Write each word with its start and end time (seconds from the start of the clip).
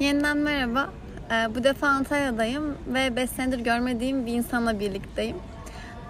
Yeniden 0.00 0.36
merhaba. 0.36 0.90
Ee, 1.30 1.54
bu 1.54 1.64
defa 1.64 1.88
Antalya'dayım 1.88 2.78
ve 2.86 3.16
5 3.16 3.30
senedir 3.30 3.58
görmediğim 3.58 4.26
bir 4.26 4.32
insanla 4.32 4.80
birlikteyim. 4.80 5.36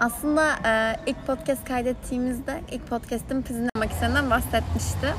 Aslında 0.00 0.50
e, 0.66 0.96
ilk 1.07 1.27
podcast 1.27 1.64
kaydettiğimizde 1.64 2.61
ilk 2.71 2.87
podcast'im 2.87 3.43
pizin 3.43 3.69
makinesinden 3.79 4.30
bahsetmişti. 4.30 5.14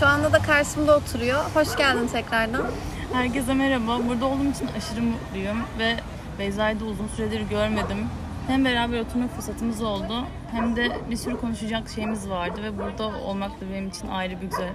Şu 0.00 0.06
anda 0.06 0.32
da 0.32 0.38
karşımda 0.38 0.96
oturuyor. 0.96 1.40
Hoş 1.54 1.76
geldin 1.76 2.06
tekrardan. 2.06 2.66
Herkese 3.12 3.54
merhaba. 3.54 3.98
Burada 4.08 4.26
olduğum 4.26 4.50
için 4.50 4.68
aşırı 4.76 5.02
mutluyum 5.02 5.58
ve 5.78 5.96
Beyza'yı 6.38 6.80
da 6.80 6.84
uzun 6.84 7.08
süredir 7.16 7.40
görmedim. 7.40 7.98
Hem 8.46 8.64
beraber 8.64 9.00
oturma 9.00 9.28
fırsatımız 9.28 9.82
oldu 9.82 10.24
hem 10.50 10.76
de 10.76 10.88
bir 11.10 11.16
sürü 11.16 11.36
konuşacak 11.36 11.88
şeyimiz 11.88 12.30
vardı 12.30 12.62
ve 12.62 12.78
burada 12.78 13.06
olmak 13.06 13.60
da 13.60 13.64
benim 13.72 13.88
için 13.88 14.08
ayrı 14.08 14.40
bir 14.40 14.46
güzel. 14.46 14.72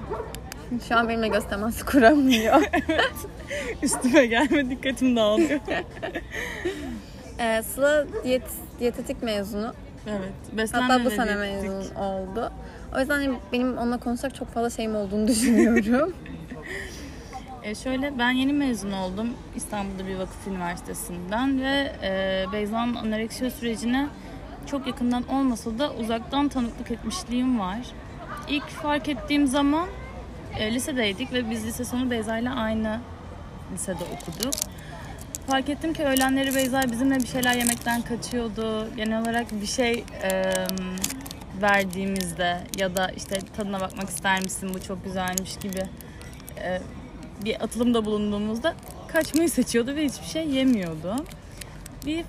Şu 0.88 0.96
an 0.96 1.10
benimle 1.10 1.28
göz 1.28 1.48
teması 1.48 1.86
kuramıyor. 1.86 2.62
Üstüme 3.84 4.26
gelme 4.26 4.70
dikkatim 4.70 5.16
dağılıyor. 5.16 5.60
ee, 7.40 7.64
Sıla 7.64 8.05
diyet, 8.24 8.44
diyetetik 8.80 9.24
mezunu. 9.24 9.74
Evet. 10.10 10.32
Beslenme 10.58 10.88
Hatta 10.88 11.05
bu 11.05 11.10
sene 11.10 11.38
diyetetik. 11.38 11.72
mezun 11.72 11.96
oldu. 11.96 12.52
O 12.96 13.00
yüzden 13.00 13.16
hani 13.16 13.36
benim 13.54 13.78
onunla 13.78 13.98
konuşacak 13.98 14.36
çok 14.36 14.54
fazla 14.54 14.70
şeyim 14.70 14.96
olduğunu 14.96 15.28
düşünüyorum. 15.28 16.14
E 17.63 17.76
şöyle 17.76 18.20
ben 18.20 18.32
yeni 18.32 18.54
mezun 18.54 18.91
oldum 18.91 19.30
İstanbul'da 19.55 20.08
bir 20.08 20.16
vakıf 20.16 20.48
üniversitesinden 20.48 21.62
ve 21.62 21.91
e, 22.04 22.46
Beyza'nın 22.54 22.96
anoreksiya 22.96 23.52
sürecine 23.52 24.08
çok 24.68 24.88
yakından 24.88 25.27
olmasa 25.30 25.80
da 25.80 25.91
uzaktan 25.94 26.50
tanıklık 26.50 26.91
etmişliğim 26.91 27.60
var. 27.60 27.80
İlk 28.50 28.68
fark 28.70 29.10
ettiğim 29.10 29.48
zaman 29.48 29.88
e, 30.58 30.73
lisedeydik 30.73 31.34
ve 31.34 31.49
biz 31.49 31.66
lise 31.66 31.85
sonu 31.85 32.12
Beyza 32.12 32.38
ile 32.38 32.49
aynı 32.49 32.99
lisede 33.74 34.04
okuduk. 34.04 34.54
Fark 35.48 35.70
ettim 35.70 35.93
ki 35.93 36.04
öğlenleri 36.04 36.55
Beyza 36.55 36.84
bizimle 36.91 37.16
bir 37.16 37.27
şeyler 37.27 37.55
yemekten 37.55 38.02
kaçıyordu. 38.02 38.96
Genel 38.96 39.21
olarak 39.21 39.62
bir 39.62 39.68
şey 39.68 40.04
e, 40.24 40.52
verdiğimizde 41.62 42.57
ya 42.77 42.96
da 42.96 43.07
işte 43.07 43.40
tadına 43.57 43.79
bakmak 43.79 44.10
ister 44.10 44.41
misin 44.41 44.71
bu 44.74 44.82
çok 44.82 45.04
güzelmiş 45.04 45.57
gibi 45.57 45.84
e, 46.63 46.82
bir 47.46 47.63
atılımda 47.63 48.05
bulunduğumuzda 48.05 48.74
kaçmayı 49.07 49.49
seçiyordu 49.49 49.96
ve 49.96 50.05
hiçbir 50.05 50.27
şey 50.27 50.48
yemiyordu. 50.48 51.16
Bir 52.05 52.26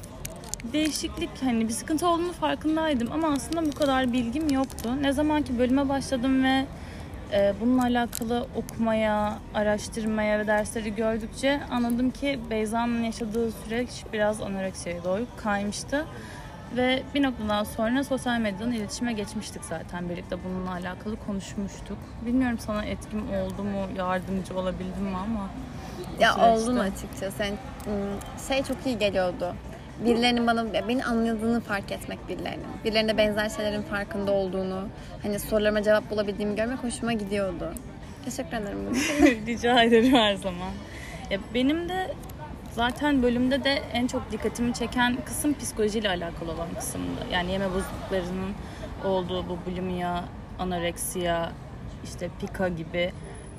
değişiklik 0.73 1.31
hani 1.43 1.69
bir 1.69 1.73
sıkıntı 1.73 2.09
olduğunu 2.09 2.33
farkındaydım 2.33 3.13
ama 3.13 3.29
aslında 3.29 3.67
bu 3.67 3.75
kadar 3.75 4.13
bilgim 4.13 4.51
yoktu. 4.51 5.03
Ne 5.03 5.13
zaman 5.13 5.43
ki 5.43 5.59
bölüme 5.59 5.89
başladım 5.89 6.45
ve 6.45 6.67
bununla 7.61 7.83
alakalı 7.83 8.47
okumaya, 8.57 9.39
araştırmaya 9.55 10.39
ve 10.39 10.47
dersleri 10.47 10.95
gördükçe 10.95 11.61
anladım 11.71 12.11
ki 12.11 12.41
Beyza'nın 12.51 13.03
yaşadığı 13.03 13.53
süreç 13.53 13.89
biraz 14.13 14.43
anoreksiyaya 14.43 15.05
doğru 15.05 15.27
kaymıştı. 15.37 16.07
Ve 16.77 17.03
bir 17.15 17.23
noktadan 17.23 17.65
sonra 17.65 18.05
sosyal 18.05 18.39
medyadan 18.41 18.73
iletişime 18.73 19.13
geçmiştik 19.13 19.65
zaten. 19.65 20.09
Birlikte 20.09 20.37
bununla 20.45 20.71
alakalı 20.71 21.17
konuşmuştuk. 21.27 21.99
Bilmiyorum 22.27 22.59
sana 22.59 22.85
etkim 22.85 23.21
oldu 23.21 23.65
mu, 23.65 23.87
yardımcı 23.97 24.59
olabildim 24.59 25.03
mi 25.05 25.17
ama. 25.17 25.51
ya 26.21 26.37
oldun 26.37 26.77
açıkçası. 26.77 27.43
Yani, 27.43 27.55
ım, 27.87 28.19
şey 28.49 28.63
çok 28.63 28.87
iyi 28.87 28.99
geliyordu. 28.99 29.55
Birilerinin 30.05 30.47
bana 30.47 30.73
beni 30.89 31.05
anladığını 31.05 31.61
fark 31.61 31.93
etmek 31.93 32.29
birilerinin. 32.29 32.67
Birilerine 32.85 33.19
benzer 33.19 33.49
şeylerin 33.49 33.83
farkında 33.83 34.33
olduğunu, 34.33 34.89
hani 35.23 35.39
sorularıma 35.39 35.83
cevap 35.83 36.11
bulabildiğimi 36.11 36.57
görmek 36.57 36.79
hoşuma 36.79 37.13
gidiyordu. 37.13 37.73
Teşekkür 38.25 38.57
ederim. 38.57 38.79
Rica 39.47 39.83
ederim 39.83 40.13
her 40.15 40.35
zaman. 40.35 40.71
Ya 41.31 41.39
benim 41.55 41.89
de 41.89 42.15
zaten 42.73 43.23
bölümde 43.23 43.65
de 43.65 43.83
en 43.93 44.07
çok 44.07 44.33
dikkatimi 44.33 44.75
çeken 44.75 45.17
kısım 45.25 45.55
psikolojiyle 45.55 46.09
alakalı 46.09 46.53
olan 46.53 46.69
kısımdı. 46.79 47.21
Yani 47.33 47.53
yeme 47.53 47.71
bozukluklarının 47.71 48.53
olduğu 49.05 49.49
bu 49.49 49.59
bulimia, 49.67 50.25
anoreksiya, 50.59 51.53
işte 52.05 52.31
pika 52.41 52.69
gibi 52.69 53.13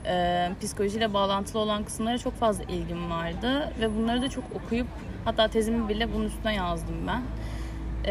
e, 0.07 0.50
psikolojiyle 0.62 1.13
bağlantılı 1.13 1.59
olan 1.59 1.84
kısımlara 1.84 2.18
çok 2.18 2.34
fazla 2.34 2.63
ilgim 2.63 3.12
vardı 3.12 3.73
ve 3.79 3.95
bunları 3.95 4.22
da 4.22 4.29
çok 4.29 4.44
okuyup 4.56 4.88
hatta 5.25 5.47
tezimi 5.47 5.90
bile 5.90 6.13
bunun 6.13 6.25
üstüne 6.25 6.56
yazdım 6.56 6.95
ben. 7.07 7.22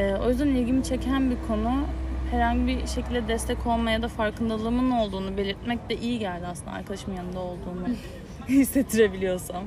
E, 0.01 0.15
o 0.15 0.29
yüzden 0.29 0.47
ilgimi 0.47 0.85
çeken 0.85 1.31
bir 1.31 1.37
konu 1.49 1.87
herhangi 2.31 2.67
bir 2.67 2.87
şekilde 2.87 3.29
destek 3.29 3.67
olmaya 3.67 4.03
da 4.03 4.09
farkındalığımın 4.09 4.91
olduğunu 4.91 5.37
belirtmek 5.37 5.91
de 5.91 5.97
iyi 5.97 6.19
geldi 6.19 6.47
aslında 6.47 6.71
arkadaşımın 6.71 7.17
yanında 7.17 7.41
olduğumu 7.41 7.87
hissettirebiliyorsam. 8.49 9.65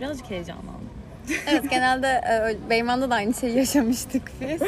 Birazcık 0.00 0.30
heyecanlandım. 0.30 0.90
evet 1.46 1.70
genelde 1.70 2.06
e, 2.06 2.70
Beyman'da 2.70 3.10
da 3.10 3.14
aynı 3.14 3.34
şeyi 3.34 3.56
yaşamıştık 3.56 4.32
biz. 4.40 4.62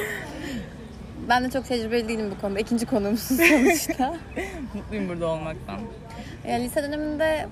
Ben 1.28 1.44
de 1.44 1.50
çok 1.50 1.66
tecrübeli 1.66 2.08
değilim 2.08 2.30
bu 2.36 2.40
konuda. 2.40 2.58
İkinci 2.58 2.86
konuğumsun 2.86 3.36
sonuçta. 3.36 4.14
Mutluyum 4.74 5.08
burada 5.08 5.26
olmaktan. 5.26 5.80
Ya, 6.48 6.56
lise 6.56 6.82
döneminde 6.82 7.48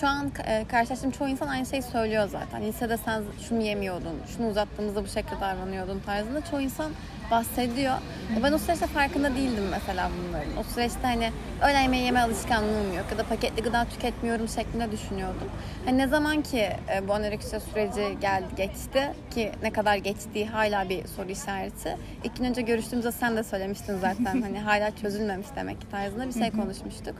şu 0.00 0.06
an 0.08 0.30
e, 0.46 0.64
karşılaştığım 0.70 1.10
çoğu 1.10 1.28
insan 1.28 1.48
aynı 1.48 1.66
şeyi 1.66 1.82
söylüyor 1.82 2.28
zaten. 2.28 2.62
Lisede 2.62 2.96
sen 2.96 3.22
şunu 3.48 3.62
yemiyordun, 3.62 4.20
şunu 4.36 4.48
uzattığımızda 4.48 5.04
bu 5.04 5.08
şekilde 5.08 5.40
davranıyordun 5.40 6.00
tarzında 6.06 6.44
çoğu 6.50 6.60
insan 6.60 6.92
bahsediyor. 7.30 7.92
Ya 8.34 8.42
ben 8.42 8.52
o 8.52 8.58
süreçte 8.58 8.86
farkında 8.86 9.34
değildim 9.34 9.64
mesela 9.70 10.10
bunların. 10.18 10.56
O 10.56 10.62
süreçte 10.62 10.98
hani 11.02 11.30
öğlen 11.62 11.80
yemeği 11.80 12.04
yeme 12.04 12.20
alışkanlığım 12.20 12.94
yok 12.96 13.06
ya 13.12 13.18
da 13.18 13.22
paketli 13.22 13.62
gıda 13.62 13.84
tüketmiyorum 13.84 14.48
şeklinde 14.48 14.92
düşünüyordum. 14.92 15.48
Hani 15.84 15.98
ne 15.98 16.06
zaman 16.06 16.42
ki 16.42 16.58
e, 16.94 17.08
bu 17.08 17.14
anoreksiya 17.14 17.60
süreci 17.60 18.20
geldi 18.20 18.46
geçti 18.56 19.12
ki 19.34 19.52
ne 19.62 19.70
kadar 19.72 19.96
geçtiği 19.96 20.46
hala 20.46 20.88
bir 20.88 21.06
soru 21.06 21.30
işareti. 21.30 21.96
İlk 22.24 22.36
gün 22.36 22.44
önce 22.44 22.62
görüştüğümüzde 22.62 23.12
sen 23.12 23.36
de 23.36 23.42
söylemiştin 23.44 23.98
zaten 23.98 24.42
hani 24.42 24.58
hala 24.60 24.96
çözülmemiş 24.96 25.46
demek 25.56 25.80
ki 25.80 25.86
tarzında 25.90 26.28
bir 26.28 26.32
şey 26.32 26.50
konuşmuştuk. 26.50 27.14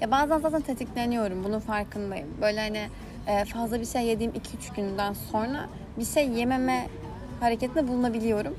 Ya 0.00 0.10
bazen 0.10 0.38
zaten 0.38 0.60
tetikleniyorum. 0.60 1.44
Bunun 1.44 1.58
farkındayım. 1.60 2.28
Böyle 2.42 2.60
hani 2.60 2.88
e, 3.26 3.44
fazla 3.44 3.80
bir 3.80 3.86
şey 3.86 4.02
yediğim 4.06 4.32
2-3 4.32 4.76
günden 4.76 5.12
sonra 5.12 5.66
bir 5.98 6.04
şey 6.04 6.28
yememe 6.28 6.86
hareketinde 7.40 7.88
bulunabiliyorum. 7.88 8.54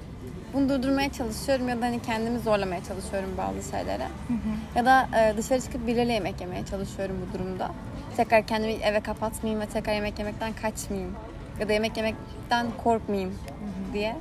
Bunu 0.54 0.70
durdurmaya 0.70 1.12
çalışıyorum 1.12 1.70
ya 1.70 1.82
da 1.82 1.86
hani 1.86 2.02
kendimi 2.02 2.40
zorlamaya 2.40 2.84
çalışıyorum 2.84 3.30
bazı 3.38 3.72
şeylere. 3.72 4.08
Ya 4.76 4.86
da 4.86 5.10
e, 5.20 5.38
dışarı 5.38 5.62
çıkıp 5.62 5.88
birileriyle 5.88 6.14
yemek 6.14 6.42
yemeye 6.42 6.66
çalışıyorum 6.66 7.16
bu 7.28 7.38
durumda. 7.40 7.72
Tekrar 8.18 8.48
kendimi 8.48 8.74
eve 8.74 9.00
kapatmayayım 9.00 9.62
ve 9.62 9.66
tekrar 9.66 9.94
yemek 9.94 10.20
yemekten 10.20 10.54
kaçmayayım. 10.54 11.16
Ya 11.60 11.70
da 11.70 11.74
yemek 11.74 11.98
yemekten 11.98 12.68
korkmayayım 12.84 13.34
diye. 13.94 14.16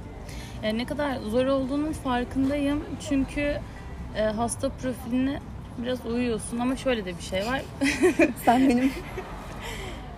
Yani 0.62 0.78
ne 0.78 0.84
kadar 0.86 1.16
zor 1.16 1.46
olduğunun 1.46 1.92
farkındayım. 1.92 2.84
Çünkü 3.08 3.54
e, 4.16 4.22
hasta 4.22 4.68
profiline 4.68 5.40
biraz 5.78 6.06
uyuyorsun 6.06 6.58
ama 6.58 6.76
şöyle 6.76 7.04
de 7.04 7.18
bir 7.18 7.22
şey 7.22 7.46
var. 7.46 7.62
Sen 8.44 8.68
benim 8.68 8.92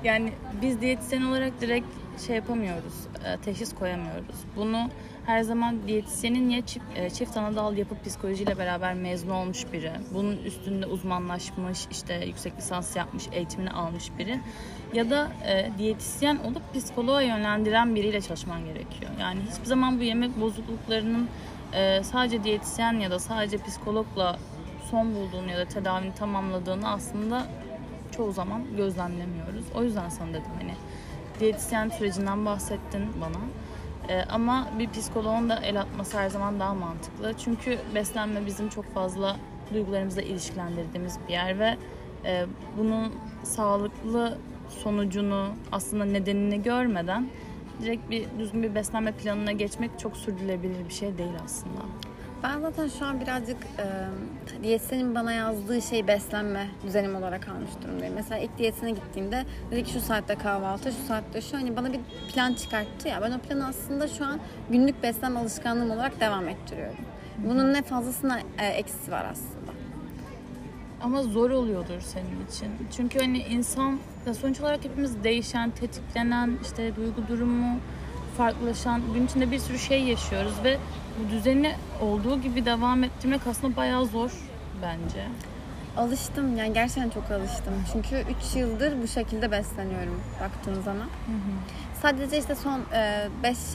Yani 0.05 0.33
biz 0.63 0.81
diyetisyen 0.81 1.23
olarak 1.23 1.61
direkt 1.61 1.87
şey 2.27 2.37
yapamıyoruz, 2.37 2.95
e, 3.25 3.37
teşhis 3.37 3.75
koyamıyoruz. 3.75 4.37
Bunu 4.57 4.89
her 5.27 5.43
zaman 5.43 5.89
diyetisyenin 5.89 6.51
ya 6.51 6.67
çift, 6.67 6.85
e, 6.97 7.11
çift 7.11 7.37
ana 7.37 7.57
dal 7.57 7.77
yapıp 7.77 8.05
psikolojiyle 8.05 8.59
beraber 8.59 8.95
mezun 8.95 9.31
olmuş 9.31 9.65
biri, 9.73 9.93
bunun 10.15 10.37
üstünde 10.37 10.87
uzmanlaşmış, 10.87 11.79
işte 11.91 12.25
yüksek 12.27 12.57
lisans 12.59 12.97
yapmış, 12.97 13.25
eğitimini 13.33 13.71
almış 13.71 14.11
biri 14.19 14.41
ya 14.95 15.11
da 15.11 15.29
e, 15.47 15.71
diyetisyen 15.79 16.37
olup 16.37 16.75
psikoloğa 16.75 17.23
yönlendiren 17.23 17.95
biriyle 17.95 18.21
çalışman 18.21 18.65
gerekiyor. 18.65 19.11
Yani 19.21 19.41
hiçbir 19.51 19.67
zaman 19.67 19.99
bu 19.99 20.03
yemek 20.03 20.41
bozukluklarının 20.41 21.29
e, 21.73 22.03
sadece 22.03 22.45
diyetisyen 22.45 23.01
ya 23.01 23.11
da 23.11 23.19
sadece 23.19 23.59
psikologla 23.59 24.39
son 24.91 25.15
bulduğunu 25.15 25.51
ya 25.51 25.59
da 25.59 25.65
tedavini 25.65 26.15
tamamladığını 26.15 26.89
aslında 26.89 27.47
çoğu 28.17 28.33
zaman 28.33 28.63
gözlemlemiyoruz. 28.77 29.65
O 29.75 29.83
yüzden 29.83 30.09
sana 30.09 30.31
dedim 30.31 30.53
hani 30.61 30.75
diyetisyen 31.41 31.89
sürecinden 31.89 32.47
bahsettin 32.47 33.03
bana. 33.21 33.41
Ee, 34.09 34.23
ama 34.31 34.69
bir 34.79 34.91
psikoloğun 34.91 35.49
da 35.49 35.57
el 35.57 35.81
atması 35.81 36.19
her 36.19 36.29
zaman 36.29 36.61
daha 36.61 36.75
mantıklı. 36.75 37.35
Çünkü 37.45 37.79
beslenme 37.95 38.47
bizim 38.47 38.69
çok 38.69 38.95
fazla 38.95 39.37
duygularımızla 39.75 40.23
ilişkilendirdiğimiz 40.23 41.19
bir 41.29 41.33
yer 41.33 41.59
ve 41.59 41.77
e, 42.25 42.47
bunun 42.79 43.13
sağlıklı 43.43 44.39
sonucunu 44.69 45.49
aslında 45.73 46.05
nedenini 46.05 46.63
görmeden 46.63 47.29
direkt 47.83 48.11
bir 48.11 48.27
düzgün 48.39 48.63
bir 48.63 48.75
beslenme 48.75 49.13
planına 49.13 49.53
geçmek 49.53 49.99
çok 49.99 50.17
sürdürülebilir 50.17 50.89
bir 50.89 50.95
şey 50.95 51.19
değil 51.19 51.33
aslında. 51.45 51.81
Ben 52.43 52.61
zaten 52.61 52.89
şu 52.89 53.07
an 53.07 53.21
birazcık 53.21 53.57
e, 53.79 54.63
diyetisyenin 54.63 55.15
bana 55.15 55.33
yazdığı 55.33 55.83
şey 55.83 56.07
beslenme 56.07 56.67
düzenim 56.87 57.17
olarak 57.17 57.49
almış 57.49 57.71
durumdayım. 57.85 58.15
Mesela 58.15 58.39
ilk 58.39 58.59
diyetine 58.59 58.91
gittiğimde 58.91 59.45
dedi 59.71 59.85
ki 59.85 59.93
şu 59.93 60.01
saatte 60.01 60.35
kahvaltı, 60.35 60.93
şu 60.93 61.07
saatte 61.09 61.41
şu 61.41 61.57
hani 61.57 61.77
bana 61.77 61.93
bir 61.93 62.01
plan 62.33 62.55
çıkarttı 62.55 63.09
ya. 63.09 63.23
Ben 63.23 63.33
o 63.33 63.39
planı 63.39 63.67
aslında 63.67 64.09
şu 64.09 64.25
an 64.25 64.41
günlük 64.71 65.03
beslenme 65.03 65.41
alışkanlığım 65.41 65.91
olarak 65.91 66.21
devam 66.21 66.49
ettiriyorum. 66.49 66.97
Bunun 67.39 67.75
ne 67.75 67.83
fazlasına 67.83 68.41
e, 68.59 68.67
eksisi 68.67 69.13
var 69.13 69.27
aslında. 69.31 69.73
Ama 71.03 71.23
zor 71.23 71.51
oluyordur 71.51 72.01
senin 72.01 72.47
için. 72.51 72.69
Çünkü 72.97 73.19
hani 73.19 73.39
insan 73.39 73.99
sonuç 74.41 74.61
olarak 74.61 74.85
hepimiz 74.85 75.25
değişen, 75.25 75.71
tetiklenen, 75.71 76.59
işte 76.63 76.97
duygu 76.97 77.29
durumu 77.29 77.79
farklılaşan, 78.37 79.03
gün 79.15 79.27
içinde 79.27 79.51
bir 79.51 79.59
sürü 79.59 79.79
şey 79.79 80.05
yaşıyoruz 80.05 80.55
ve 80.65 80.79
bu 81.19 81.31
düzeni 81.31 81.73
olduğu 82.01 82.41
gibi 82.41 82.65
devam 82.65 83.05
ettirmek 83.05 83.47
aslında 83.47 83.77
bayağı 83.77 84.07
zor 84.07 84.31
bence. 84.83 85.25
Alıştım 85.97 86.57
yani 86.57 86.73
gerçekten 86.73 87.11
çok 87.11 87.31
alıştım. 87.31 87.75
Çünkü 87.93 88.25
3 88.51 88.57
yıldır 88.57 89.03
bu 89.03 89.09
şekilde 89.09 89.51
besleniyorum 89.51 90.21
baktığın 90.41 90.83
zaman. 90.83 91.07
Sadece 92.03 92.39
işte 92.39 92.55
son 92.55 92.81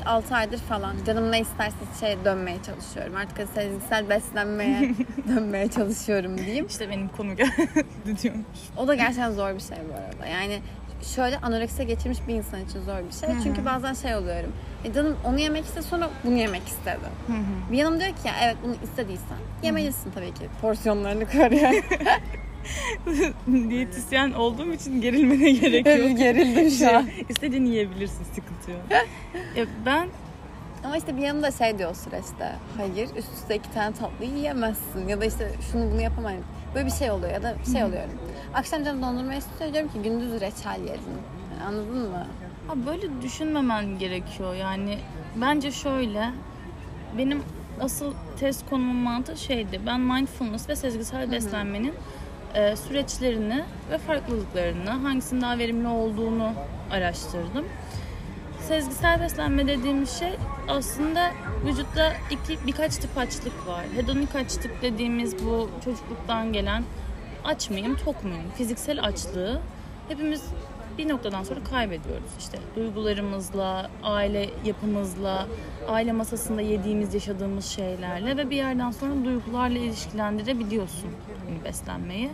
5-6 0.06 0.36
aydır 0.36 0.58
falan 0.58 0.96
canım 1.06 1.32
ne 1.32 1.40
isterse 1.40 1.76
şey 2.00 2.18
dönmeye 2.26 2.58
çalışıyorum. 2.64 3.16
Artık 3.16 3.48
sezgisel 3.54 4.10
beslenmeye 4.10 4.96
dönmeye 5.28 5.68
çalışıyorum 5.68 6.38
diyeyim. 6.38 6.66
İşte 6.66 6.90
benim 6.90 7.08
konu 7.08 7.36
geldi 7.36 7.84
diyormuş. 8.24 8.46
O 8.78 8.88
da 8.88 8.96
gerçekten 8.96 9.32
zor 9.32 9.56
bir 9.56 9.60
şey 9.60 9.78
bu 9.90 9.94
arada. 9.94 10.28
Yani 10.28 10.60
şöyle 11.04 11.38
anoreksiye 11.38 11.88
geçirmiş 11.88 12.20
bir 12.28 12.34
insan 12.34 12.62
için 12.62 12.82
zor 12.82 12.98
bir 12.98 13.28
şey. 13.28 13.44
Çünkü 13.44 13.66
bazen 13.66 13.94
şey 13.94 14.16
oluyorum. 14.16 14.54
E 14.84 14.94
canım 14.94 15.18
onu 15.26 15.40
yemek 15.40 15.66
istedi 15.66 15.86
sonra 15.86 16.10
bunu 16.24 16.38
yemek 16.38 16.68
istedi. 16.68 17.00
Bir 17.72 17.78
yanım 17.78 18.00
diyor 18.00 18.10
ki 18.10 18.28
ya 18.28 18.34
evet 18.44 18.58
bunu 18.64 18.76
istediysen 18.84 19.38
yemelisin 19.64 20.12
tabii 20.12 20.34
ki. 20.34 20.48
Porsiyonlarını 20.62 21.26
koruyor. 21.26 21.84
Diyetisyen 23.70 24.32
olduğum 24.32 24.74
için 24.74 25.02
gerilmene 25.02 25.52
gerek 25.60 25.86
yok. 25.86 26.18
Gerildim 26.18 26.70
şu 26.72 26.98
an. 26.98 27.02
Şey, 27.02 27.26
istediğini 27.30 27.70
yiyebilirsin, 27.70 28.24
sıkıntı 28.24 28.72
yok. 28.72 28.82
ya 29.56 29.66
ben 29.86 30.08
Ama 30.84 30.98
işte 30.98 31.18
bir 31.18 31.22
yanımda 31.22 31.52
şey 31.52 31.78
diyor 31.78 31.92
o 31.92 31.94
süreçte. 31.94 32.56
Hayır 32.78 33.10
üst 33.18 33.34
üste 33.34 33.56
iki 33.56 33.74
tane 33.74 33.96
tatlıyı 33.96 34.32
yiyemezsin. 34.32 35.08
Ya 35.08 35.22
da 35.22 35.26
işte 35.26 35.52
şunu 35.72 35.92
bunu 35.92 36.02
yapamayın. 36.02 36.44
Böyle 36.76 36.86
bir 36.86 36.92
şey 36.92 37.12
oluyor 37.12 37.34
ya 37.34 37.44
da 37.44 37.56
şey 37.74 37.84
oluyorum. 37.84 38.12
Akşam 38.54 38.84
canım 38.84 39.02
dondurma 39.02 39.36
istiyor 39.36 39.74
diyorum 39.74 39.92
ki 39.92 40.02
gündüz 40.02 40.42
reçel 40.42 40.82
yedim. 40.82 41.20
Anladın 41.68 42.10
mı? 42.10 42.28
Ha 42.68 42.74
böyle 42.88 43.22
düşünmemen 43.22 44.00
gerekiyor 44.00 44.56
yani 44.56 44.98
bence 45.36 45.72
şöyle 45.72 46.30
benim 47.18 47.44
asıl 47.82 48.14
test 48.40 48.70
konumun 48.70 48.96
mantığı 48.96 49.38
şeydi 49.38 49.82
ben 49.86 50.00
mindfulness 50.00 50.70
ve 50.70 50.76
sezgisel 50.76 51.32
beslenmenin 51.32 51.94
e, 52.54 52.76
süreçlerini 52.76 53.64
ve 53.92 53.98
farklılıklarını 53.98 54.90
hangisinin 54.90 55.42
daha 55.42 55.58
verimli 55.58 55.88
olduğunu 55.88 56.52
araştırdım. 56.92 57.66
Sezgisel 58.68 59.22
beslenme 59.22 59.68
dediğimiz 59.68 60.20
şey 60.20 60.38
aslında 60.68 61.32
vücutta 61.66 62.14
iki 62.32 62.68
birkaç 62.68 62.98
tip 62.98 63.18
açlık 63.18 63.68
var. 63.68 63.86
Hedonik 63.96 64.36
açlık 64.36 64.82
dediğimiz 64.82 65.46
bu 65.46 65.70
çocukluktan 65.86 66.54
gelen 66.54 66.84
aç 67.44 67.70
mıyım, 67.70 67.96
tok 67.96 68.24
muyum? 68.24 68.52
Fiziksel 68.58 69.04
açlığı 69.04 69.62
hepimiz 70.08 70.44
bir 70.98 71.10
noktadan 71.10 71.44
sonra 71.44 71.64
kaybediyoruz. 71.64 72.30
İşte 72.40 72.58
duygularımızla, 72.76 73.90
aile 74.04 74.50
yapımızla, 74.66 75.48
aile 75.88 76.12
masasında 76.12 76.62
yediğimiz, 76.62 77.14
yaşadığımız 77.14 77.66
şeylerle 77.66 78.38
ve 78.38 78.50
bir 78.50 78.56
yerden 78.56 78.92
sonra 78.92 79.26
duygularla 79.26 79.78
ilişkilendirebiliyorsun 79.78 81.10
hani 81.48 81.64
beslenmeyi. 81.64 82.30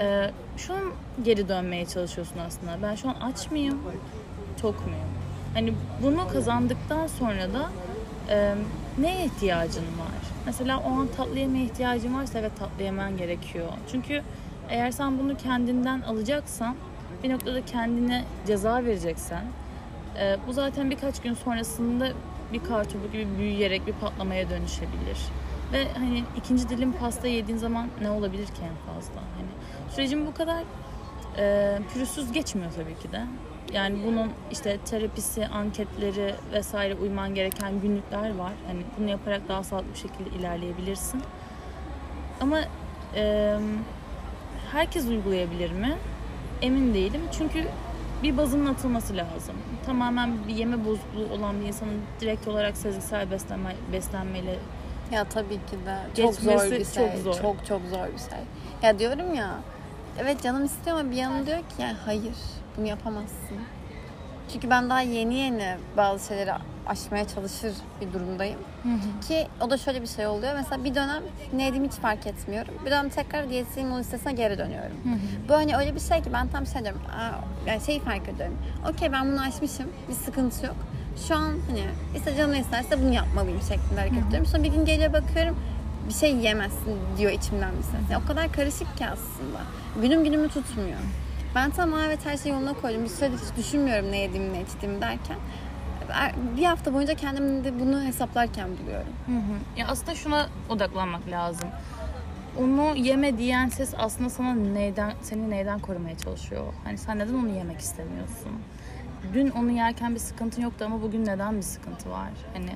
Ee, 0.00 0.30
şu 0.56 0.74
an 0.74 0.92
geri 1.24 1.48
dönmeye 1.48 1.86
çalışıyorsun 1.86 2.38
aslında. 2.46 2.78
Ben 2.82 2.94
şu 2.94 3.08
an 3.08 3.14
aç 3.20 3.50
mıyım, 3.50 3.78
tok 4.62 4.86
muyum? 4.86 5.17
Hani 5.54 5.74
bunu 6.02 6.28
kazandıktan 6.28 7.06
sonra 7.06 7.52
da 7.52 7.70
e, 8.30 8.54
neye 8.98 9.24
ihtiyacın 9.24 9.82
var? 9.82 10.28
Mesela 10.46 10.78
o 10.78 11.00
an 11.00 11.06
tatlı 11.16 11.38
yemeye 11.38 11.64
ihtiyacın 11.64 12.14
varsa 12.14 12.38
evet 12.38 12.52
tatlı 12.58 12.82
yemen 12.82 13.16
gerekiyor. 13.16 13.68
Çünkü 13.92 14.22
eğer 14.68 14.90
sen 14.90 15.18
bunu 15.18 15.36
kendinden 15.36 16.00
alacaksan 16.00 16.76
bir 17.22 17.30
noktada 17.30 17.64
kendine 17.64 18.24
ceza 18.46 18.84
vereceksen 18.84 19.44
e, 20.20 20.36
bu 20.46 20.52
zaten 20.52 20.90
birkaç 20.90 21.20
gün 21.20 21.34
sonrasında 21.34 22.08
bir 22.52 22.64
kartopu 22.64 23.12
gibi 23.12 23.26
büyüyerek 23.38 23.86
bir 23.86 23.92
patlamaya 23.92 24.50
dönüşebilir. 24.50 25.18
Ve 25.72 25.88
hani 25.98 26.24
ikinci 26.36 26.68
dilim 26.68 26.92
pasta 26.92 27.28
yediğin 27.28 27.58
zaman 27.58 27.88
ne 28.02 28.10
olabilir 28.10 28.46
ki 28.46 28.62
en 28.62 28.94
fazla? 28.94 29.14
Hani 29.14 29.48
sürecin 29.94 30.26
bu 30.26 30.34
kadar 30.34 30.62
e, 31.38 31.78
pürüzsüz 31.94 32.32
geçmiyor 32.32 32.70
tabii 32.76 32.98
ki 32.98 33.12
de. 33.12 33.22
Yani 33.72 33.98
bunun 34.06 34.32
işte 34.50 34.78
terapisi, 34.78 35.46
anketleri 35.46 36.34
vesaire 36.52 36.94
uyman 36.94 37.34
gereken 37.34 37.80
günlükler 37.80 38.34
var. 38.34 38.52
Hani 38.66 38.80
bunu 38.98 39.10
yaparak 39.10 39.48
daha 39.48 39.62
sağlıklı 39.64 39.92
bir 39.92 39.98
şekilde 39.98 40.30
ilerleyebilirsin. 40.38 41.22
Ama 42.40 42.60
e, 43.14 43.56
herkes 44.72 45.06
uygulayabilir 45.06 45.72
mi? 45.72 45.96
Emin 46.62 46.94
değilim. 46.94 47.20
Çünkü 47.38 47.64
bir 48.22 48.36
bazının 48.36 48.66
atılması 48.66 49.16
lazım. 49.16 49.54
Tamamen 49.86 50.48
bir 50.48 50.54
yeme 50.54 50.84
bozukluğu 50.84 51.34
olan 51.34 51.60
bir 51.60 51.66
insanın 51.66 52.00
direkt 52.20 52.48
olarak 52.48 52.76
sezgisel 52.76 53.30
beslenme, 53.30 53.76
beslenmeyle 53.92 54.58
Ya 55.12 55.24
tabii 55.24 55.54
ki 55.54 55.76
de 55.86 56.22
çok 56.22 56.34
zor 56.34 56.64
bir 56.70 56.84
şey. 56.84 56.84
çok 56.84 57.18
zor. 57.22 57.34
Çok 57.42 57.66
çok 57.66 57.80
zor 57.90 58.06
bir 58.06 58.18
şey. 58.18 58.38
Ya 58.82 58.98
diyorum 58.98 59.34
ya 59.34 59.50
evet 60.18 60.42
canım 60.42 60.64
istiyor 60.64 61.00
ama 61.00 61.10
bir 61.10 61.16
yanım 61.16 61.46
diyor 61.46 61.58
ki 61.58 61.64
yani 61.78 61.96
hayır 62.04 62.34
bunu 62.78 62.86
yapamazsın. 62.86 63.58
Çünkü 64.52 64.70
ben 64.70 64.90
daha 64.90 65.00
yeni 65.00 65.34
yeni 65.34 65.76
bazı 65.96 66.26
şeyleri 66.28 66.52
aşmaya 66.86 67.28
çalışır 67.28 67.72
bir 68.00 68.12
durumdayım. 68.12 68.58
Ki 69.28 69.46
o 69.60 69.70
da 69.70 69.76
şöyle 69.78 70.02
bir 70.02 70.06
şey 70.06 70.26
oluyor. 70.26 70.54
Mesela 70.54 70.84
bir 70.84 70.94
dönem 70.94 71.22
ne 71.52 71.64
yediğimi 71.64 71.88
hiç 71.88 71.94
fark 71.94 72.26
etmiyorum. 72.26 72.74
Bir 72.86 72.90
dönem 72.90 73.08
tekrar 73.08 73.50
diyetisyenimin 73.50 73.98
listesine 73.98 74.32
geri 74.32 74.58
dönüyorum. 74.58 74.96
Bu 75.48 75.54
hani 75.54 75.76
öyle 75.76 75.94
bir 75.94 76.00
şey 76.00 76.22
ki 76.22 76.30
ben 76.32 76.48
tam 76.48 76.66
şey 76.66 76.82
diyorum. 76.82 77.00
Aa, 77.10 77.68
yani 77.70 77.80
şeyi 77.86 78.00
fark 78.00 78.28
ediyorum. 78.28 78.58
Okey 78.90 79.12
ben 79.12 79.32
bunu 79.32 79.40
aşmışım. 79.40 79.86
Bir 80.08 80.14
sıkıntı 80.14 80.66
yok. 80.66 80.76
Şu 81.28 81.34
an 81.36 81.40
hani 81.68 81.84
işte 82.16 82.36
canım 82.36 82.54
isterse 82.60 83.02
bunu 83.02 83.14
yapmalıyım 83.14 83.60
şeklinde 83.62 84.00
hareket 84.00 84.26
ediyorum. 84.28 84.46
Sonra 84.46 84.62
bir 84.62 84.68
gün 84.72 84.84
geliyor 84.84 85.12
bakıyorum 85.12 85.56
bir 86.08 86.14
şey 86.14 86.36
yemezsin 86.36 86.96
diyor 87.18 87.32
içimden 87.32 87.70
bir 87.78 87.82
ses. 87.82 88.10
Yani 88.10 88.22
o 88.24 88.28
kadar 88.28 88.52
karışık 88.52 88.96
ki 88.96 89.06
aslında. 89.06 89.60
Günüm 90.02 90.24
günümü 90.24 90.48
tutmuyor. 90.48 90.98
Ben 91.54 91.70
tamam 91.70 92.00
evet 92.06 92.26
her 92.26 92.36
şeyi 92.36 92.52
yoluna 92.52 92.72
koydum. 92.72 93.04
Bir 93.04 93.08
süredir 93.08 93.38
hiç 93.38 93.56
düşünmüyorum 93.56 94.12
ne 94.12 94.18
yediğimi 94.18 94.52
ne 94.52 94.62
içtiğimi 94.62 95.00
derken. 95.00 95.36
er, 96.12 96.34
Bir 96.56 96.64
hafta 96.64 96.94
boyunca 96.94 97.14
kendimi 97.14 97.64
de 97.64 97.80
bunu 97.80 98.02
hesaplarken 98.02 98.68
buluyorum. 98.82 99.12
Hı 99.26 99.32
hı. 99.32 99.80
Ya 99.80 99.86
aslında 99.88 100.14
şuna 100.14 100.48
odaklanmak 100.68 101.28
lazım. 101.30 101.68
Onu 102.58 102.96
yeme 102.96 103.38
diyen 103.38 103.68
ses 103.68 103.94
aslında 103.98 104.30
sana 104.30 104.54
neyden 104.54 105.12
seni 105.22 105.50
neyden 105.50 105.78
korumaya 105.78 106.18
çalışıyor? 106.18 106.64
Hani 106.84 106.98
sen 106.98 107.18
neden 107.18 107.34
onu 107.34 107.48
yemek 107.48 107.80
istemiyorsun? 107.80 108.52
Dün 109.34 109.50
onu 109.50 109.70
yerken 109.70 110.14
bir 110.14 110.20
sıkıntın 110.20 110.62
yoktu 110.62 110.84
ama 110.84 111.02
bugün 111.02 111.26
neden 111.26 111.56
bir 111.56 111.62
sıkıntı 111.62 112.10
var? 112.10 112.28
Hani 112.54 112.70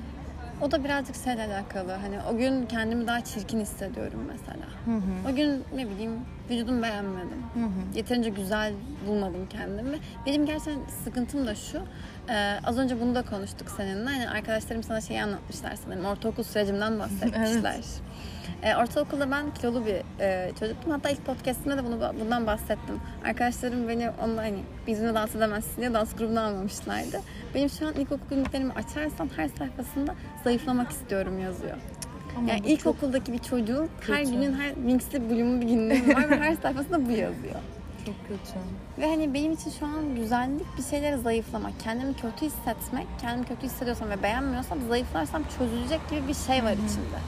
O 0.63 0.71
da 0.71 0.83
birazcık 0.83 1.15
şeyle 1.23 1.43
alakalı. 1.45 1.91
Hani 1.91 2.17
o 2.31 2.37
gün 2.37 2.65
kendimi 2.65 3.07
daha 3.07 3.23
çirkin 3.23 3.59
hissediyorum 3.59 4.19
mesela. 4.27 4.65
O 5.31 5.35
gün 5.35 5.63
ne 5.75 5.89
bileyim 5.89 6.11
vücudumu 6.49 6.81
beğenmedim. 6.83 7.43
Yeterince 7.95 8.29
güzel 8.29 8.73
bulmadım 9.07 9.47
kendimi. 9.49 9.97
Benim 10.25 10.45
gerçekten 10.45 10.79
sıkıntım 11.03 11.47
da 11.47 11.55
şu. 11.55 11.81
e, 12.29 12.59
az 12.63 12.77
önce 12.77 13.01
bunu 13.01 13.15
da 13.15 13.21
konuştuk 13.21 13.71
seninle. 13.77 14.09
Hani 14.09 14.29
arkadaşlarım 14.29 14.83
sana 14.83 15.01
şeyi 15.01 15.23
anlatmışlar 15.23 15.75
sanırım. 15.85 16.05
Ortaokul 16.05 16.43
sürecimden 16.43 16.99
bahsetmişler. 16.99 17.79
E, 18.63 18.75
ortaokulda 18.75 19.31
ben 19.31 19.53
kilolu 19.53 19.85
bir 19.85 20.01
e, 20.19 20.51
çocuktum. 20.59 20.91
Hatta 20.91 21.09
ilk 21.09 21.25
podcastimde 21.25 21.77
de 21.77 21.85
bunu 21.85 22.13
bundan 22.21 22.47
bahsettim. 22.47 22.99
Arkadaşlarım 23.25 23.87
beni 23.89 24.09
onunla 24.23 24.41
hani 24.41 24.57
bizimle 24.87 25.13
dans 25.13 25.35
edemezsin 25.35 25.77
diye 25.81 25.93
dans 25.93 26.15
grubuna 26.15 26.41
almamışlardı. 26.45 27.21
Benim 27.55 27.69
şu 27.69 27.87
an 27.87 27.93
ilkokul 27.93 28.29
günlüklerimi 28.29 28.73
açarsam 28.73 29.29
her 29.35 29.47
sayfasında 29.57 30.15
zayıflamak 30.43 30.91
istiyorum 30.91 31.39
yazıyor. 31.39 31.77
ama 32.37 32.49
Yani 32.49 32.59
ilkokuldaki 32.67 33.33
bir 33.33 33.37
çocuğun 33.39 33.89
her 34.07 34.17
kötü. 34.19 34.31
günün 34.31 34.53
her 34.53 34.75
Minx'li 34.77 35.29
bölümü 35.29 35.61
bir 35.61 35.65
günlüğü 35.67 36.15
var 36.15 36.29
ve 36.29 36.39
her 36.39 36.55
sayfasında 36.55 37.05
bu 37.05 37.11
yazıyor. 37.11 37.55
çok, 38.05 38.15
kötü. 38.27 38.59
Ve 38.99 39.09
hani 39.09 39.33
benim 39.33 39.51
için 39.51 39.71
şu 39.79 39.85
an 39.85 40.15
güzellik 40.15 40.77
bir 40.77 40.83
şeyleri 40.83 41.17
zayıflamak, 41.21 41.73
kendimi 41.83 42.13
kötü 42.13 42.45
hissetmek, 42.45 43.07
kendimi 43.21 43.45
kötü 43.45 43.61
hissediyorsam 43.63 44.09
ve 44.09 44.23
beğenmiyorsam 44.23 44.77
zayıflarsam 44.89 45.43
çözülecek 45.57 46.09
gibi 46.09 46.27
bir 46.27 46.33
şey 46.33 46.63
var 46.63 46.71
içimde. 46.73 47.19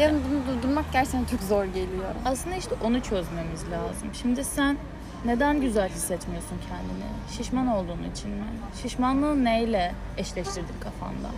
Ve 0.00 0.12
bunu 0.12 0.56
durdurmak 0.56 0.92
gerçekten 0.92 1.24
çok 1.24 1.40
zor 1.40 1.64
geliyor. 1.64 2.14
Aslında 2.24 2.56
işte 2.56 2.74
onu 2.84 3.02
çözmemiz 3.02 3.70
lazım. 3.70 4.08
Şimdi 4.22 4.44
sen 4.44 4.76
neden 5.24 5.60
güzel 5.60 5.88
hissetmiyorsun 5.88 6.58
kendini? 6.68 7.36
Şişman 7.36 7.66
olduğun 7.66 8.10
için 8.14 8.30
mi? 8.30 8.44
Şişmanlığı 8.82 9.44
neyle 9.44 9.94
eşleştirdin 10.16 10.74
kafanda? 10.80 11.28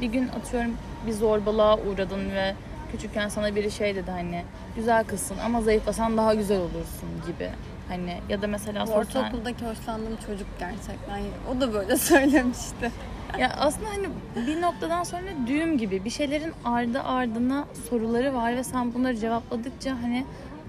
Bir 0.00 0.06
gün 0.06 0.28
atıyorum 0.28 0.70
bir 1.06 1.12
zorbalığa 1.12 1.78
uğradın 1.78 2.30
ve 2.30 2.54
küçükken 2.92 3.28
sana 3.28 3.54
biri 3.54 3.70
şey 3.70 3.96
dedi 3.96 4.10
hani 4.10 4.44
güzel 4.76 5.04
kızsın 5.04 5.38
ama 5.44 5.60
zayıflasan 5.62 6.16
daha 6.16 6.34
güzel 6.34 6.58
olursun 6.58 7.08
gibi. 7.26 7.50
Hani 7.88 8.20
ya 8.28 8.42
da 8.42 8.46
mesela 8.46 8.86
sosyal... 8.86 9.00
Ortaokuldaki 9.00 9.64
hoşlandığım 9.66 10.16
çocuk 10.26 10.46
gerçekten. 10.58 11.20
O 11.56 11.60
da 11.60 11.72
böyle 11.74 11.96
söylemişti. 12.12 12.90
Ya 13.38 13.50
aslında 13.56 13.88
hani 13.90 14.08
bir 14.46 14.60
noktadan 14.62 15.02
sonra 15.02 15.22
düğüm 15.46 15.78
gibi 15.78 16.04
bir 16.04 16.10
şeylerin 16.10 16.52
ardı 16.64 17.00
ardına 17.02 17.64
soruları 17.90 18.34
var 18.34 18.56
ve 18.56 18.64
sen 18.64 18.94
bunları 18.94 19.16
cevapladıkça 19.16 19.90
hani 20.02 20.24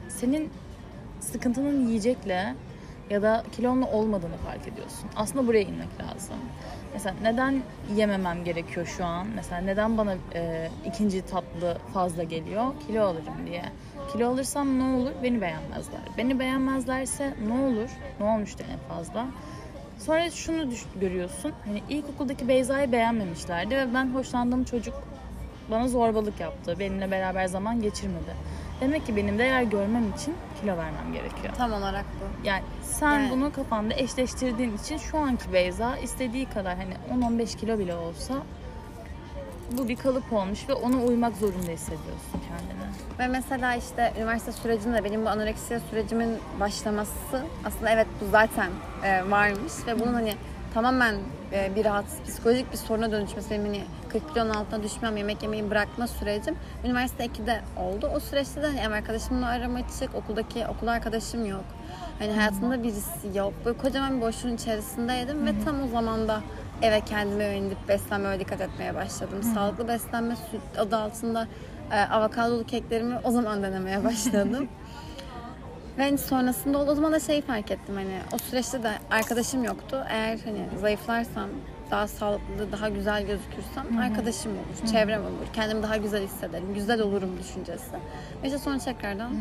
senin 0.10 0.50
sıkıntının 1.20 1.88
yiyecekle 1.88 2.56
ya 3.10 3.22
da 3.22 3.44
kilonla 3.56 3.86
olmadığını 3.86 4.38
fark 4.38 4.68
ediyorsun. 4.68 5.10
Aslında 5.16 5.48
buraya 5.48 5.62
inmek 5.62 5.88
lazım. 6.02 6.36
Mesela 6.94 7.16
neden 7.22 7.62
yememem 7.96 8.44
gerekiyor 8.44 8.86
şu 8.98 9.06
an? 9.06 9.28
Mesela 9.36 9.62
neden 9.62 9.98
bana 9.98 10.14
e, 10.36 10.70
ikinci 10.86 11.22
tatlı 11.26 11.78
fazla 11.94 12.24
geliyor? 12.24 12.66
Kilo 12.88 13.04
alırım 13.04 13.48
diye. 13.48 13.64
Kilo 14.14 14.30
alırsam 14.30 14.80
ne 14.80 14.84
olur? 14.98 15.12
Beni 15.24 15.42
beğenmezler. 15.42 16.00
Beni 16.18 16.40
beğenmezlerse 16.40 17.34
ne 17.48 17.54
olur? 17.54 17.90
Ne 18.20 18.26
olmuştu 18.26 18.64
en 18.74 18.96
fazla? 18.96 19.26
Sonra 20.00 20.32
şunu 20.32 20.72
düş- 20.72 20.86
görüyorsun. 21.02 21.52
Hani 21.66 21.82
ilkokuldaki 21.90 22.48
Beyza'yı 22.48 22.92
beğenmemişlerdi 22.92 23.76
ve 23.76 23.94
ben 23.94 24.06
hoşlandığım 24.14 24.64
çocuk 24.64 24.94
bana 25.72 25.88
zorbalık 25.88 26.40
yaptı. 26.40 26.76
Benimle 26.80 27.12
beraber 27.12 27.46
zaman 27.48 27.82
geçirmedi. 27.82 28.36
Demek 28.82 29.06
ki 29.06 29.16
benim 29.16 29.40
değer 29.40 29.64
görmem 29.64 30.12
için 30.18 30.34
kilo 30.62 30.78
vermem 30.78 31.14
gerekiyor. 31.14 31.54
Tam 31.58 31.74
olarak 31.74 32.06
bu. 32.22 32.48
Yani 32.48 32.64
sen 32.84 33.12
Yani- 33.12 33.32
bunu 33.32 33.52
kafanda 33.54 33.94
eşleştirdiğin 33.94 34.78
için 34.78 34.98
şu 34.98 35.18
anki 35.18 35.54
Beyza 35.54 35.98
istediği 35.98 36.46
kadar 36.46 36.78
hani 36.78 36.94
10-15 37.20 37.56
kilo 37.56 37.80
bile 37.80 37.96
olsa 37.96 38.34
bu 39.72 39.88
bir 39.88 39.96
kalıp 39.96 40.34
olmuş 40.34 40.70
ve 40.70 40.74
ona 40.74 40.98
uymak 40.98 41.36
zorunda 41.38 41.72
hissediyorsun 41.72 42.32
kendini. 42.32 42.86
Ve 43.20 43.28
mesela 43.28 43.76
işte 43.76 44.14
üniversite 44.18 44.52
sürecinde 44.52 45.04
benim 45.04 45.26
bu 45.26 45.30
anoreksiya 45.30 45.80
sürecimin 45.80 46.38
başlaması 46.60 47.46
aslında 47.66 47.90
evet 47.90 48.08
bu 48.22 48.26
zaten 48.32 48.70
e, 49.04 49.32
varmış 49.32 49.74
ve 49.88 50.00
bunun 50.00 50.14
hani 50.14 50.34
tamamen 50.74 51.16
e, 51.52 51.76
bir 51.76 51.86
rahatsız 51.86 52.22
psikolojik 52.22 52.72
bir 52.72 52.78
soruna 52.78 53.12
dönüşmesi 53.12 53.50
benim 53.50 53.66
hani 53.66 53.84
40 54.10 54.34
kilonun 54.34 54.50
altına 54.50 54.84
düşmem, 54.84 55.18
yemek 55.18 55.44
yemeyi 55.44 55.70
bırakma 55.70 56.08
sürecim 56.08 56.56
üniversite 56.86 57.26
2'de 57.26 57.62
oldu. 57.78 58.12
O 58.16 58.20
süreçte 58.20 58.62
de 58.62 58.68
hani 58.68 58.80
ev 58.80 58.92
arkadaşımla 58.92 59.48
aram 59.48 59.76
açık, 59.76 60.16
okuldaki 60.16 60.68
okul 60.68 60.88
arkadaşım 60.88 61.46
yok. 61.46 61.66
Hani 62.20 62.32
hayatımda 62.32 62.84
birisi 62.84 63.38
yok. 63.38 63.54
Böyle 63.66 63.78
kocaman 63.78 64.18
bir 64.18 64.22
boşluğun 64.22 64.56
içerisindeydim 64.56 65.46
ve 65.46 65.52
tam 65.66 65.84
o 65.84 65.88
zaman 65.88 66.28
da 66.28 66.42
eve 66.82 67.02
kendime 67.02 67.44
yönelip 67.44 67.88
beslenmeye 67.88 68.40
dikkat 68.40 68.62
etmeye 68.62 68.96
başladım. 68.96 69.44
Sağlıklı 69.54 69.88
beslenme 69.88 70.36
süt 70.36 70.62
adı 70.80 70.98
altında 70.98 71.48
e, 71.92 72.00
avokadolu 72.00 72.66
keklerimi 72.66 73.16
o 73.24 73.32
zaman 73.32 73.64
denemeye 73.64 74.04
başladım. 74.04 74.68
Ve 75.98 76.04
hani 76.04 76.18
sonrasında. 76.18 76.78
O 76.78 76.96
zaman 76.96 77.12
da 77.14 77.20
şeyi 77.20 77.42
fark 77.42 77.72
ettim 77.72 77.96
hani 77.96 78.20
o 78.34 78.38
süreçte 78.38 78.84
de 78.84 78.92
arkadaşım 79.12 79.64
yoktu. 79.64 80.06
Eğer 80.10 80.40
hani 80.46 80.66
zayıflarsam 80.82 81.50
daha 81.92 82.08
sağlıklı, 82.08 82.72
daha 82.72 82.90
güzel 82.90 83.26
gözükürsem 83.28 83.98
arkadaşım 84.00 84.52
olur, 84.52 84.92
çevrem 84.92 85.22
olur. 85.22 85.48
Kendimi 85.54 85.84
daha 85.84 85.98
güzel 85.98 86.24
hissederim, 86.24 86.74
güzel 86.74 87.02
olurum 87.02 87.38
düşüncesi. 87.40 87.92
Ve 88.44 88.48
işte 88.48 88.58
sonra 88.60 88.78
tekrardan 88.78 89.32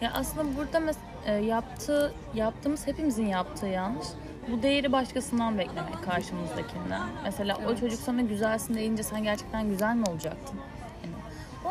Ya 0.00 0.10
aslında 0.14 0.56
burada 0.56 0.78
mes- 0.78 0.96
e, 1.26 1.32
yaptığı, 1.32 2.12
yaptığımız 2.34 2.86
hepimizin 2.86 3.26
yaptığı 3.26 3.66
yanlış. 3.66 4.06
Bu 4.52 4.62
değeri 4.62 4.92
başkasından 4.92 5.58
beklemek 5.58 6.02
karşımızdakinden. 6.04 7.02
Mesela 7.24 7.56
o 7.56 7.62
Evet. 7.68 7.80
çocuk 7.80 8.00
sana 8.00 8.22
güzelsin 8.22 8.74
deyince 8.74 9.02
sen 9.02 9.22
gerçekten 9.22 9.68
güzel 9.68 9.94
mi 9.94 10.04
olacaktın? 10.10 10.58
Yani 11.04 11.14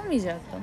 olmayacaktın. 0.03 0.59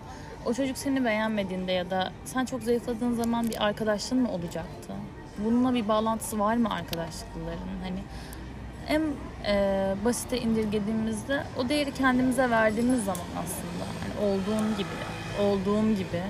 O 0.47 0.55
çocuk 0.55 0.79
seni 0.79 1.05
beğenmediğinde 1.05 1.73
ya 1.73 1.91
da 1.91 2.13
sen 2.25 2.45
çok 2.45 2.63
zayıfladığın 2.63 3.15
zaman 3.15 3.49
bir 3.49 3.65
arkadaşlığın 3.65 4.19
mı 4.23 4.31
olacaktı? 4.33 4.93
Bununla 5.39 5.75
bir 5.75 5.89
bağlantısı 5.89 6.39
var 6.39 6.57
mı 6.57 6.71
arkadaşlıkların? 6.75 7.59
Hani 7.83 7.99
en 8.89 9.03
e, 9.47 9.95
basite 10.05 10.41
indirgediğimizde 10.41 11.43
o 11.59 11.69
değeri 11.69 11.95
kendimize 11.95 12.51
verdiğimiz 12.51 13.05
zaman 13.05 13.27
aslında 13.45 13.85
hani 14.03 14.27
olduğum 14.31 14.77
gibi, 14.79 14.89
olduğum 15.43 15.95
gibi 15.97 16.23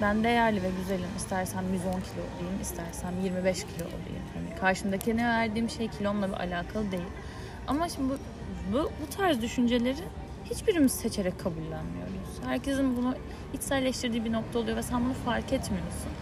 ben 0.00 0.24
değerli 0.24 0.62
ve 0.62 0.70
güzelim. 0.78 1.08
İstersem 1.16 1.72
110 1.72 1.90
kilo 1.92 2.22
olayım, 2.36 2.60
istersem 2.62 3.20
25 3.24 3.56
kilo 3.56 3.86
olayım. 3.86 4.24
Hani 4.34 4.60
karşımdakine 4.60 5.24
verdiğim 5.24 5.70
şey 5.70 5.88
kilomla 5.88 6.28
bir 6.28 6.34
alakalı 6.34 6.92
değil. 6.92 7.02
Ama 7.66 7.88
şimdi 7.88 8.12
bu, 8.12 8.18
bu, 8.72 8.90
bu 9.02 9.16
tarz 9.16 9.42
düşünceleri 9.42 10.04
hiçbirimiz 10.44 10.92
seçerek 10.92 11.40
kabullenmiyoruz. 11.40 12.40
Herkesin 12.46 12.96
bunu 12.96 13.14
içselleştirdiği 13.54 14.24
bir 14.24 14.32
nokta 14.32 14.58
oluyor 14.58 14.76
ve 14.76 14.82
sen 14.82 15.04
bunu 15.04 15.14
fark 15.14 15.52
etmiyorsun. 15.52 16.12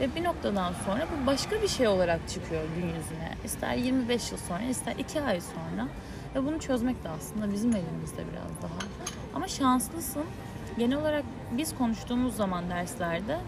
Ve 0.00 0.14
bir 0.14 0.24
noktadan 0.24 0.72
sonra 0.84 1.06
bu 1.12 1.26
başka 1.26 1.62
bir 1.62 1.68
şey 1.68 1.88
olarak 1.88 2.28
çıkıyor 2.28 2.62
gün 2.76 2.86
yüzüne. 2.86 3.32
İster 3.44 3.74
25 3.74 4.32
yıl 4.32 4.38
sonra, 4.38 4.62
ister 4.62 4.94
2 4.98 5.20
ay 5.20 5.40
sonra. 5.40 5.88
Ve 6.34 6.46
bunu 6.46 6.60
çözmek 6.60 7.04
de 7.04 7.08
aslında 7.08 7.52
bizim 7.52 7.70
elimizde 7.70 8.22
biraz 8.32 8.62
daha. 8.62 8.78
Ama 9.34 9.48
şanslısın. 9.48 10.24
Genel 10.78 10.98
olarak 10.98 11.24
biz 11.52 11.78
konuştuğumuz 11.78 12.36
zaman 12.36 12.70
derslerde 12.70 13.38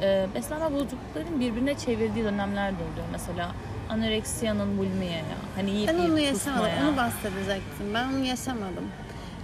e, 0.00 0.26
beslenme 0.34 0.72
bozuklukların 0.72 1.40
birbirine 1.40 1.74
çevirdiği 1.74 2.24
dönemler 2.24 2.70
de 2.72 2.76
oluyor. 2.76 3.06
Mesela 3.12 3.48
anoreksiyanın 3.90 4.78
bulimiye 4.78 5.22
Hani 5.56 5.70
yiyip 5.70 5.88
Ben 5.88 5.94
onu 5.94 6.18
yiyip 6.18 6.32
yaşamadım. 6.34 6.64
kusmaya. 6.64 6.88
Onu 6.88 6.96
bahsedecektim. 6.96 7.94
Ben 7.94 8.08
onu 8.08 8.24
yaşamadım. 8.24 8.84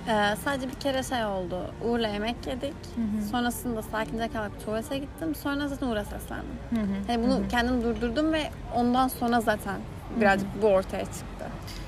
Ee, 0.09 0.37
sadece 0.45 0.69
bir 0.69 0.75
kere 0.75 1.03
şey 1.03 1.25
oldu. 1.25 1.71
Uğur'la 1.85 2.09
yemek 2.09 2.47
yedik. 2.47 2.75
Sonrasında 3.31 3.83
sakince 3.83 4.29
kalıp 4.29 4.65
tuvalete 4.65 4.99
gittim. 4.99 5.35
Sonra 5.35 5.69
zaten 5.69 5.87
Uğur'a 5.87 6.05
seslendim. 6.05 6.47
Hı 6.71 6.81
hı. 6.81 6.87
Hani 7.07 7.23
bunu 7.27 7.49
kendim 7.49 7.83
durdurdum 7.83 8.33
ve 8.33 8.51
ondan 8.75 9.09
sonra 9.09 9.41
zaten 9.41 9.77
birazcık 10.21 10.63
bu 10.63 10.67
ortaya 10.67 11.05
çıktı. 11.05 11.45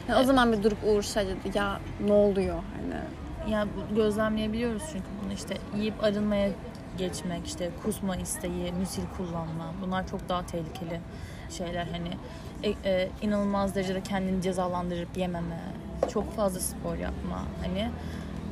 Yani 0.09 0.21
o 0.21 0.25
zaman 0.25 0.53
bir 0.53 0.63
durup 0.63 0.79
Uğur 0.87 1.03
şey 1.03 1.27
dedi. 1.27 1.59
Ya 1.59 1.81
ne 2.07 2.13
oluyor? 2.13 2.55
Hani 2.55 3.01
Ya 3.49 3.67
bu- 3.91 3.95
gözlemleyebiliyoruz 3.95 4.83
çünkü 4.93 5.05
bunu 5.25 5.33
işte 5.33 5.57
yiyip 5.77 6.05
arınmaya 6.05 6.51
geçmek, 6.99 7.47
işte 7.47 7.71
kusma 7.83 8.17
isteği, 8.17 8.73
müsil 8.73 9.03
kullanma 9.17 9.75
bunlar 9.83 10.07
çok 10.09 10.29
daha 10.29 10.47
tehlikeli 10.47 11.01
şeyler. 11.51 11.87
Hani 11.87 12.11
e, 12.63 12.91
e, 12.91 13.09
inanılmaz 13.23 13.75
derecede 13.75 14.01
kendini 14.03 14.43
cezalandırıp 14.43 15.17
yememe, 15.17 15.61
çok 16.13 16.37
fazla 16.37 16.61
spor 16.61 16.97
yapma 16.97 17.45
hani 17.67 17.91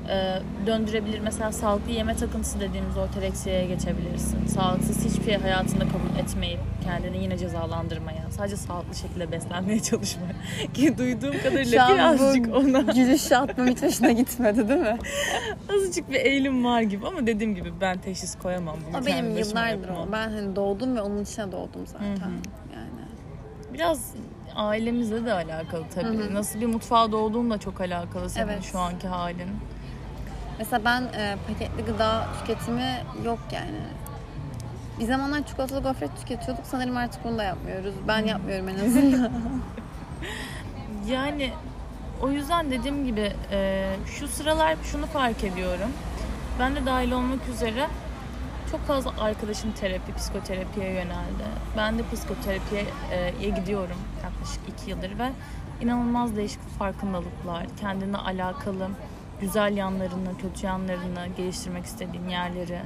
e, 0.09 0.43
döndürebilir 0.67 1.21
mesela 1.21 1.53
sağlıklı 1.53 1.93
yeme 1.93 2.17
takıntısı 2.17 2.61
dediğimiz 2.61 2.97
ortoreksiyaya 2.97 3.67
geçebilirsin. 3.67 4.47
Sağlıksız 4.47 5.05
hiçbir 5.05 5.25
şey 5.25 5.37
hayatında 5.37 5.85
kabul 5.85 6.19
etmeyip 6.23 6.61
kendini 6.85 7.23
yine 7.23 7.39
cezalandırmaya, 7.39 8.31
sadece 8.31 8.57
sağlıklı 8.57 8.95
şekilde 8.95 9.33
beslenmeye 9.33 9.81
çalışmaya 9.83 10.33
ki 10.75 10.99
duyduğum 10.99 11.43
kadarıyla 11.43 11.89
birazcık 11.95 12.55
ona 12.57 12.81
gülüşatmam 12.81 13.67
hiç 13.67 13.83
hoşuna 13.83 14.13
gitmedi 14.13 14.69
değil 14.69 14.81
mi? 14.81 14.99
Azıcık 15.77 16.11
bir 16.11 16.21
eğilim 16.21 16.65
var 16.65 16.81
gibi 16.81 17.07
ama 17.07 17.27
dediğim 17.27 17.55
gibi 17.55 17.73
ben 17.81 17.99
teşhis 17.99 18.39
koyamam 18.39 18.77
bunu 18.89 19.03
O 19.03 19.07
benim 19.07 19.37
yıllardır 19.37 19.89
o. 19.89 20.13
Ben 20.13 20.31
hani 20.31 20.57
doğdum 20.57 20.97
ve 20.97 21.01
onun 21.01 21.23
içine 21.23 21.53
doğdum 21.53 21.87
zaten. 21.87 22.07
Hı 22.07 22.15
hı. 22.15 22.31
Yani. 22.75 23.09
Biraz 23.75 24.15
ailemizle 24.55 25.25
de 25.27 25.33
alakalı 25.33 25.85
tabii. 25.95 26.19
Hı 26.19 26.23
hı. 26.23 26.35
Nasıl 26.35 26.61
bir 26.61 26.67
mutfağa 26.67 27.13
doğduğunla 27.13 27.59
çok 27.59 27.81
alakalı 27.81 28.31
senin 28.31 28.49
Evet. 28.49 28.63
şu 28.63 28.79
anki 28.79 29.09
halin. 29.09 29.49
Mesela 30.59 30.85
ben 30.85 31.03
e, 31.03 31.37
paketli 31.49 31.85
gıda 31.85 32.27
tüketimi 32.41 33.05
yok 33.25 33.39
yani. 33.53 33.81
Bir 35.01 35.05
zamanlar 35.05 35.47
çikolatalı 35.47 35.83
gofret 35.83 36.11
tüketiyorduk. 36.21 36.67
Sanırım 36.67 36.97
artık 36.97 37.25
bunu 37.25 37.39
da 37.39 37.43
yapmıyoruz. 37.45 37.95
Ben 38.09 38.27
yapmıyorum 38.27 38.69
en 38.69 38.87
azından. 38.87 39.33
Yani 41.09 41.53
o 42.23 42.31
yüzden 42.31 42.71
dediğim 42.71 43.07
gibi 43.07 43.33
e, 43.51 43.91
şu 44.07 44.29
sıralar 44.29 44.77
şunu 44.85 45.07
fark 45.07 45.45
ediyorum. 45.45 45.91
Ben 46.61 46.77
de 46.77 46.87
dahil 46.87 47.13
olmak 47.13 47.49
üzere 47.49 47.87
çok 48.71 48.81
fazla 48.87 49.13
arkadaşım 49.21 49.73
terapi, 49.73 50.15
psikoterapiye 50.15 50.91
yöneldi. 50.91 51.45
Ben 51.77 51.99
de 51.99 52.03
psikoterapiye 52.13 52.85
e, 53.13 53.51
gidiyorum 53.51 53.97
yaklaşık 54.25 54.61
iki 54.69 54.91
yıldır 54.91 55.19
ve 55.19 55.31
inanılmaz 55.81 56.37
değişik 56.37 56.69
farkındalıklar, 56.79 57.67
kendine 57.81 58.17
alakalı 58.17 58.89
güzel 59.41 59.77
yanlarını, 59.77 60.39
kötü 60.39 60.67
yanlarını, 60.67 61.27
geliştirmek 61.37 61.85
istediğin 61.85 62.29
yerleri, 62.29 62.79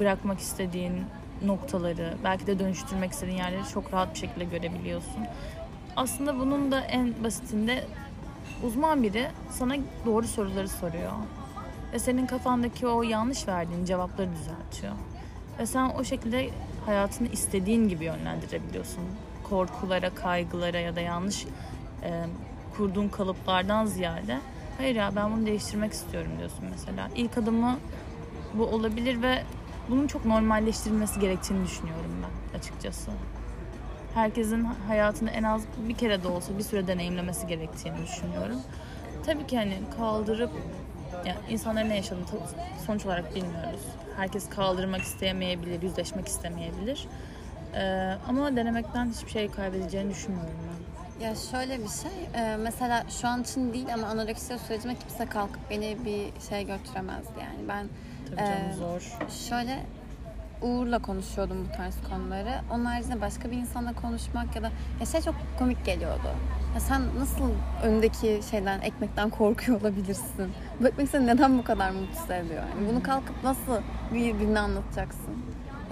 bırakmak 0.00 0.40
istediğin 0.40 1.04
noktaları, 1.44 2.14
belki 2.24 2.46
de 2.46 2.58
dönüştürmek 2.58 3.12
istediğin 3.12 3.38
yerleri 3.38 3.68
çok 3.74 3.94
rahat 3.94 4.14
bir 4.14 4.18
şekilde 4.18 4.44
görebiliyorsun. 4.44 5.26
Aslında 5.96 6.38
bunun 6.38 6.72
da 6.72 6.80
en 6.80 7.24
basitinde 7.24 7.84
uzman 8.62 9.02
biri 9.02 9.26
sana 9.50 9.74
doğru 10.06 10.26
soruları 10.26 10.68
soruyor. 10.68 11.12
Ve 11.92 11.98
senin 11.98 12.26
kafandaki 12.26 12.86
o 12.86 13.02
yanlış 13.02 13.48
verdiğin 13.48 13.84
cevapları 13.84 14.28
düzeltiyor. 14.32 14.92
Ve 15.58 15.66
sen 15.66 15.90
o 15.90 16.04
şekilde 16.04 16.50
hayatını 16.86 17.28
istediğin 17.28 17.88
gibi 17.88 18.04
yönlendirebiliyorsun. 18.04 19.04
Korkulara, 19.44 20.10
kaygılara 20.10 20.78
ya 20.78 20.96
da 20.96 21.00
yanlış 21.00 21.46
e, 22.02 22.24
kurduğun 22.76 23.08
kalıplardan 23.08 23.86
ziyade 23.86 24.40
hayır 24.78 24.96
ya 24.96 25.12
ben 25.16 25.32
bunu 25.32 25.46
değiştirmek 25.46 25.92
istiyorum 25.92 26.30
diyorsun 26.38 26.64
mesela. 26.70 27.08
İlk 27.16 27.38
adımı 27.38 27.78
bu 28.54 28.66
olabilir 28.66 29.22
ve 29.22 29.42
bunun 29.90 30.06
çok 30.06 30.24
normalleştirilmesi 30.24 31.20
gerektiğini 31.20 31.64
düşünüyorum 31.64 32.10
ben 32.22 32.58
açıkçası. 32.58 33.10
Herkesin 34.14 34.64
hayatını 34.64 35.30
en 35.30 35.42
az 35.42 35.62
bir 35.88 35.94
kere 35.94 36.22
de 36.22 36.28
olsa 36.28 36.58
bir 36.58 36.62
süre 36.62 36.86
deneyimlemesi 36.86 37.46
gerektiğini 37.46 37.96
düşünüyorum. 38.02 38.60
Tabii 39.26 39.46
ki 39.46 39.56
hani 39.56 39.78
kaldırıp 39.98 40.50
Ya 41.26 41.36
insanların 41.50 41.88
ne 41.88 41.96
yaşadığını 41.96 42.24
sonuç 42.86 43.06
olarak 43.06 43.34
bilmiyoruz. 43.34 43.80
Herkes 44.16 44.48
kaldırmak 44.48 45.00
istemeyebilir, 45.00 45.82
yüzleşmek 45.82 46.28
istemeyebilir. 46.28 47.06
Ee, 47.74 48.14
ama 48.28 48.56
denemekten 48.56 49.10
hiçbir 49.10 49.30
şey 49.30 49.50
kaybedeceğini 49.50 50.10
düşünmüyorum 50.10 50.54
ben. 50.68 50.83
Ya 51.20 51.34
şöyle 51.34 51.78
bir 51.78 51.88
şey, 51.88 52.42
e, 52.42 52.56
mesela 52.56 53.04
şu 53.20 53.28
an 53.28 53.42
için 53.42 53.72
değil 53.72 53.94
ama 53.94 54.06
anoreksiya 54.06 54.58
sürecime 54.58 54.94
kimse 54.94 55.26
kalkıp 55.26 55.70
beni 55.70 55.96
bir 56.04 56.40
şey 56.48 56.66
götüremezdi 56.66 57.32
yani. 57.40 57.68
Ben 57.68 57.86
Tabii 58.30 58.36
canım 58.40 58.70
Ee, 58.70 58.74
zor. 58.74 59.16
şöyle 59.48 59.86
Uğur'la 60.62 60.98
konuşuyordum 60.98 61.68
bu 61.68 61.76
tarz 61.76 61.94
konuları. 62.10 62.60
Onun 62.72 62.84
haricinde 62.84 63.20
başka 63.20 63.50
bir 63.50 63.56
insanla 63.56 63.92
konuşmak 63.92 64.56
ya 64.56 64.62
da 64.62 64.70
ya 65.00 65.06
şey 65.06 65.20
çok 65.20 65.34
komik 65.58 65.84
geliyordu. 65.84 66.28
Ya 66.74 66.80
sen 66.80 67.02
nasıl 67.18 67.50
öndeki 67.82 68.40
şeyden, 68.50 68.80
ekmekten 68.80 69.30
korkuyor 69.30 69.80
olabilirsin? 69.80 70.52
Bu 70.80 70.88
ekmek 70.88 71.08
seni 71.08 71.26
neden 71.26 71.58
bu 71.58 71.64
kadar 71.64 71.90
mutsuz 71.90 72.30
ediyor? 72.30 72.62
Yani 72.62 72.88
bunu 72.92 73.02
kalkıp 73.02 73.44
nasıl 73.44 73.80
birbirine 74.14 74.58
anlatacaksın? 74.60 75.34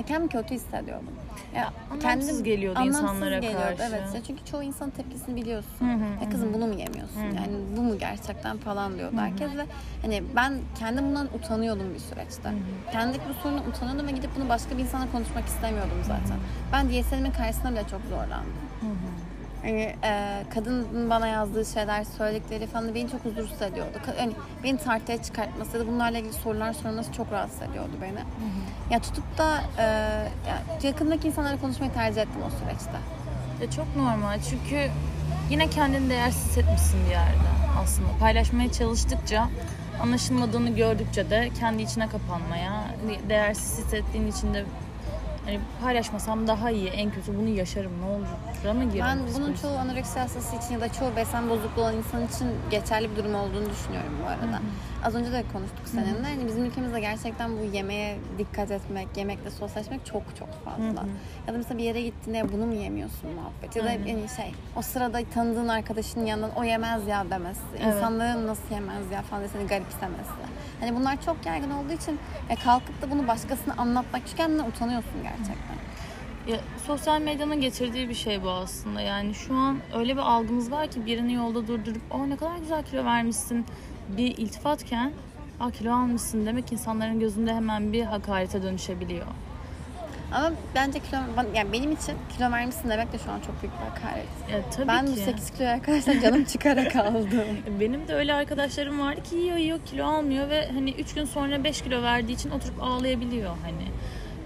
Kendimi 0.09 0.29
kötü 0.29 0.55
hissediyordum. 0.55 1.07
Ya 1.57 1.73
Anlamsız 1.91 2.43
geliyordu 2.43 2.79
anlamsız 2.79 3.03
insanlara 3.03 3.39
geliyordu, 3.39 3.63
karşı. 3.79 3.83
Evet. 3.83 4.15
Ya 4.15 4.21
çünkü 4.27 4.45
çoğu 4.45 4.63
insanın 4.63 4.91
tepkisini 4.91 5.37
biliyorsun. 5.37 5.71
Hı 5.81 5.85
hı, 5.95 6.25
ya 6.25 6.31
kızım 6.31 6.55
bunu 6.55 6.67
mu 6.67 6.75
yemiyorsun? 6.75 7.21
Yani 7.21 7.53
bu 7.77 7.81
mu 7.83 7.99
gerçekten 7.99 8.59
falan 8.59 8.99
diyordu 8.99 9.17
herkes 9.19 9.51
ve 9.57 9.67
hani 10.03 10.23
ben 10.37 10.53
kendim 10.79 11.05
bundan 11.05 11.29
utanıyordum 11.35 11.95
bir 11.95 11.99
süreçte. 12.01 12.53
Kendimdeki 12.93 13.25
bu 13.29 13.35
sorundan 13.43 13.69
utanıyordum 13.69 14.07
ve 14.07 14.11
gidip 14.11 14.31
bunu 14.37 14.49
başka 14.49 14.79
bir 14.79 14.83
insana 14.83 15.11
konuşmak 15.13 15.47
istemiyordum 15.47 15.99
zaten. 16.03 16.39
Ben 16.73 16.89
DSL'imin 16.89 17.31
karşısında 17.33 17.71
bile 17.71 17.85
çok 17.91 18.01
zorlandım. 18.11 18.53
Hani 19.63 19.97
e, 20.05 20.43
kadının 20.55 21.11
bana 21.11 21.27
yazdığı 21.27 21.65
şeyler, 21.65 22.05
söyledikleri 22.05 22.67
falan 22.67 22.95
beni 22.95 23.11
çok 23.11 23.25
huzursuz 23.25 23.63
ediyordu. 23.63 23.99
Hani 24.19 24.33
beni 24.65 24.79
tartıya 24.79 25.23
çıkartması 25.23 25.81
da 25.81 25.87
bunlarla 25.87 26.19
ilgili 26.19 26.33
sorular 26.33 26.73
sorması 26.73 27.13
çok 27.13 27.33
rahatsız 27.33 27.63
ediyordu 27.63 27.93
beni. 28.03 28.19
Ya 28.91 29.01
tutup 29.01 29.39
da 29.39 29.61
e, 29.79 29.83
ya 30.49 30.63
yakındaki 30.83 31.29
insanlarla 31.29 31.61
konuşmayı 31.61 31.93
tercih 31.93 32.23
ettim 32.23 32.41
o 32.47 32.51
süreçte. 32.51 32.99
Ya 33.63 33.71
çok 33.71 33.97
normal 33.97 34.39
çünkü 34.51 34.91
yine 35.51 35.71
kendini 35.71 36.11
değersiz 36.11 36.45
hissetmişsin 36.45 37.05
bir 37.07 37.11
yerde 37.11 37.49
aslında. 37.83 38.09
Paylaşmaya 38.21 38.73
çalıştıkça 38.73 39.49
anlaşılmadığını 40.03 40.71
gördükçe 40.71 41.31
de 41.31 41.51
kendi 41.61 41.83
içine 41.83 42.09
kapanmaya, 42.09 42.85
değersiz 43.29 43.85
hissettiğin 43.85 44.27
için 44.27 44.55
de 44.55 44.65
hani 45.45 45.61
paylaşmasam 45.83 46.47
daha 46.47 46.71
iyi, 46.71 46.89
en 46.89 47.11
kötü 47.11 47.39
bunu 47.39 47.49
yaşarım 47.49 47.93
ne 48.01 48.07
olur. 48.07 48.27
Drama 48.65 48.85
girerim. 48.85 49.05
Ben 49.07 49.19
bunun 49.35 49.55
çoğu 49.55 49.77
anoreksiya 49.77 50.25
hastası 50.25 50.57
için 50.57 50.75
ya 50.75 50.81
da 50.81 50.93
çoğu 50.93 51.17
beslenme 51.17 51.51
bozukluğu 51.51 51.83
olan 51.83 51.97
insan 51.97 52.27
için 52.27 52.49
geçerli 52.71 53.11
bir 53.11 53.17
durum 53.17 53.35
olduğunu 53.35 53.71
düşünüyorum 53.71 54.13
bu 54.23 54.29
arada. 54.29 54.61
Az 55.05 55.15
önce 55.15 55.33
de 55.33 55.45
konuştuk 55.53 55.81
seninle. 55.85 56.29
Hani 56.29 56.47
bizim 56.47 56.65
ülkemizde 56.65 57.01
gerçekten 57.01 57.51
bu 57.59 57.65
yemeğe 57.77 58.19
dikkat 58.39 58.71
etmek, 58.71 59.17
yemekle 59.17 59.51
sosyalleşmek 59.51 60.07
çok 60.07 60.23
çok 60.39 60.49
fazla. 60.65 61.05
Ya 61.47 61.55
da 61.55 61.59
mesela 61.59 61.79
bir 61.79 61.85
yere 61.85 62.03
gittiğinde 62.03 62.39
"Ya 62.39 62.53
bunu 62.53 62.67
mu 62.67 62.75
yemiyorsun 62.75 63.31
muhabbet. 63.31 63.77
Ya 63.77 63.85
da 63.85 63.89
Aynen. 63.89 64.07
yani 64.07 64.29
şey 64.37 64.53
o 64.77 64.83
sırada 64.83 65.21
tanıdığın 65.35 65.69
arkadaşının 65.69 66.27
yanından 66.27 66.51
o 66.57 66.65
yemez 66.65 67.07
ya 67.07 67.31
demesi. 67.31 67.61
Evet. 67.79 67.95
İnsanların 67.95 68.47
nasıl 68.47 68.75
yemez 68.75 69.11
ya 69.13 69.23
falan 69.23 69.47
seni 69.47 69.67
garipsemesi. 69.67 70.31
Hani 70.81 70.97
bunlar 70.97 71.23
çok 71.23 71.47
yaygın 71.47 71.71
olduğu 71.71 71.93
için 71.93 72.19
ya 72.51 72.57
kalkıp 72.57 73.03
da 73.03 73.11
bunu 73.11 73.29
başkasına 73.29 73.75
anlatmak 73.79 74.23
çünkü 74.27 74.37
kendinden 74.37 74.65
utanıyorsun 74.69 75.23
gerçekten. 75.23 75.83
Ya, 76.49 76.59
sosyal 76.87 77.21
medyanın 77.21 77.61
getirdiği 77.61 78.09
bir 78.09 78.15
şey 78.15 78.43
bu 78.43 78.51
aslında. 78.51 79.01
Yani 79.01 79.35
şu 79.35 79.55
an 79.55 79.79
öyle 79.95 80.13
bir 80.17 80.21
algımız 80.23 80.71
var 80.71 80.87
ki 80.87 81.07
birini 81.07 81.33
yolda 81.35 81.67
durdurup 81.67 82.03
"Aa 82.11 82.27
ne 82.27 82.37
kadar 82.37 82.57
güzel 82.59 82.83
kilo 82.85 83.05
vermişsin." 83.05 83.67
Bir 84.09 84.37
iltifatken 84.37 85.13
"Aa 85.61 85.71
kilo 85.71 85.93
almışsın." 85.95 86.47
demek 86.47 86.73
insanların 86.73 87.21
gözünde 87.21 87.55
hemen 87.55 87.93
bir 87.93 88.03
hakarete 88.05 88.63
dönüşebiliyor. 88.63 89.27
Ama 90.33 90.53
bence 90.75 90.99
kilo, 90.99 91.19
yani 91.55 91.73
benim 91.73 91.93
için 91.93 92.15
kilo 92.37 92.51
vermişsin 92.51 92.91
demek 92.91 93.13
de 93.13 93.19
şu 93.19 93.31
an 93.31 93.41
çok 93.41 93.63
büyük 93.63 93.75
bir 93.75 93.85
hakaret. 93.87 94.27
Ya 94.53 94.71
tabii 94.71 94.89
ben 94.89 95.07
ki. 95.07 95.13
bu 95.13 95.17
8 95.17 95.51
kilo 95.51 95.69
arkadaşlar 95.69 96.21
canım 96.21 96.45
çıkarak 96.45 96.97
aldım. 97.07 97.45
Benim 97.81 98.09
de 98.09 98.15
öyle 98.15 98.35
arkadaşlarım 98.35 99.01
vardı 99.01 99.23
ki 99.23 99.37
yiyor 99.37 99.57
yiyor 99.57 99.79
kilo 99.87 100.07
almıyor 100.07 100.49
ve 100.49 100.69
hani 100.73 100.91
3 100.91 101.15
gün 101.15 101.25
sonra 101.25 101.65
5 101.65 101.83
kilo 101.83 102.03
verdiği 102.03 102.33
için 102.33 102.51
oturup 102.51 102.83
ağlayabiliyor 102.83 103.51
hani. 103.63 103.89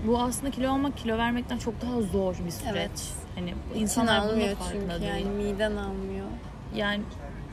Bu 0.06 0.18
aslında 0.20 0.50
kilo 0.50 0.70
almak 0.72 0.96
kilo 0.96 1.18
vermekten 1.18 1.58
çok 1.58 1.82
daha 1.82 2.02
zor 2.02 2.34
bir 2.46 2.50
süreç. 2.50 2.72
Evet. 2.76 3.12
Hani 3.34 3.50
İnsan 3.50 3.80
insanlar 3.80 4.18
almıyor 4.18 4.56
çünkü 4.72 4.88
değil. 5.00 5.12
yani 5.12 5.24
miden 5.24 5.76
almıyor. 5.76 6.26
Yani 6.74 7.02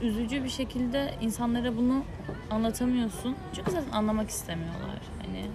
üzücü 0.03 0.43
bir 0.43 0.49
şekilde 0.49 1.13
insanlara 1.21 1.77
bunu 1.77 2.03
anlatamıyorsun. 2.51 3.35
Çünkü 3.55 3.71
zaten 3.71 3.91
anlamak 3.91 4.29
istemiyorlar. 4.29 5.01
Hani 5.25 5.45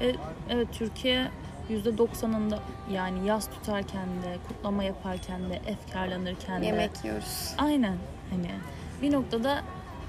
ve 0.00 0.14
evet 0.48 0.68
Türkiye 0.72 1.30
%90'ında 1.70 2.58
yani 2.92 3.26
yaz 3.26 3.50
tutarken 3.50 4.06
de, 4.06 4.36
kutlama 4.48 4.84
yaparken 4.84 5.50
de, 5.50 5.60
efkarlanırken 5.66 6.62
de. 6.62 6.66
Yemek 6.66 7.04
yiyoruz. 7.04 7.54
Aynen 7.58 7.96
hani 8.30 8.50
bir 9.02 9.12
noktada 9.12 9.62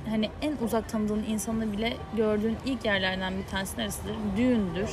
hani 0.10 0.30
en 0.42 0.58
uzak 0.66 0.90
tanıdığın 0.90 1.24
insanı 1.24 1.72
bile 1.72 1.98
gördüğün 2.18 2.58
ilk 2.66 2.86
yerlerden 2.86 3.38
bir 3.38 3.46
tanesi 3.46 3.78
neresidir? 3.78 4.16
Düğündür, 4.38 4.90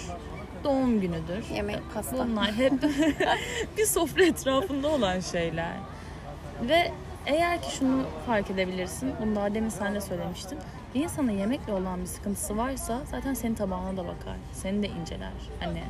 doğum 0.64 1.00
günüdür. 1.00 1.54
Yemek, 1.54 1.80
pasta. 1.94 2.28
Bunlar 2.28 2.52
hep 2.52 2.72
bir 3.78 3.86
sofra 3.86 4.24
etrafında 4.24 4.88
olan 4.88 5.20
şeyler. 5.20 5.74
Ve 6.62 6.92
eğer 7.28 7.62
ki 7.62 7.76
şunu 7.76 8.02
fark 8.26 8.50
edebilirsin, 8.50 9.12
bunu 9.20 9.36
daha 9.36 9.54
demin 9.54 9.68
sen 9.68 9.94
de 9.94 10.00
söylemiştin. 10.00 10.58
Bir 10.94 11.00
insana 11.00 11.32
yemekle 11.32 11.72
olan 11.72 12.00
bir 12.00 12.06
sıkıntısı 12.06 12.56
varsa 12.56 13.00
zaten 13.10 13.34
senin 13.34 13.54
tabağına 13.54 13.96
da 13.96 14.06
bakar. 14.06 14.36
Seni 14.52 14.82
de 14.82 14.88
inceler. 14.88 15.32
Hani 15.60 15.82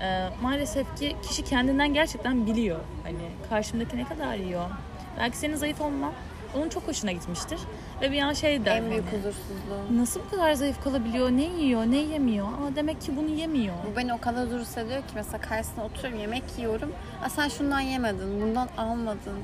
e, 0.00 0.28
maalesef 0.42 0.96
ki 0.96 1.16
kişi 1.22 1.44
kendinden 1.44 1.94
gerçekten 1.94 2.46
biliyor. 2.46 2.80
Hani 3.02 3.28
karşımdaki 3.48 3.96
ne 3.96 4.04
kadar 4.04 4.34
yiyor. 4.34 4.70
Belki 5.18 5.36
senin 5.36 5.56
zayıf 5.56 5.80
olman 5.80 6.12
onun 6.56 6.68
çok 6.68 6.88
hoşuna 6.88 7.12
gitmiştir. 7.12 7.58
Ve 8.02 8.12
bir 8.12 8.22
an 8.22 8.32
şey 8.32 8.64
der. 8.64 8.76
En 8.76 8.90
büyük 8.90 9.04
hani, 9.06 9.18
huzursuzluğum. 9.18 9.98
Nasıl 9.98 10.20
bu 10.20 10.30
kadar 10.30 10.52
zayıf 10.52 10.84
kalabiliyor? 10.84 11.30
Ne 11.30 11.42
yiyor? 11.42 11.86
Ne 11.86 11.96
yemiyor? 11.96 12.46
Ama 12.46 12.76
demek 12.76 13.00
ki 13.00 13.16
bunu 13.16 13.28
yemiyor. 13.28 13.74
Bu 13.92 13.96
beni 13.96 14.14
o 14.14 14.20
kadar 14.20 14.46
huzursuz 14.46 14.78
ediyor 14.78 15.00
ki 15.00 15.12
mesela 15.14 15.40
karşısına 15.40 15.84
oturuyorum 15.84 16.20
yemek 16.20 16.42
yiyorum. 16.58 16.92
Aa, 17.24 17.28
sen 17.28 17.48
şundan 17.48 17.80
yemedin, 17.80 18.40
bundan 18.42 18.68
almadın. 18.78 19.38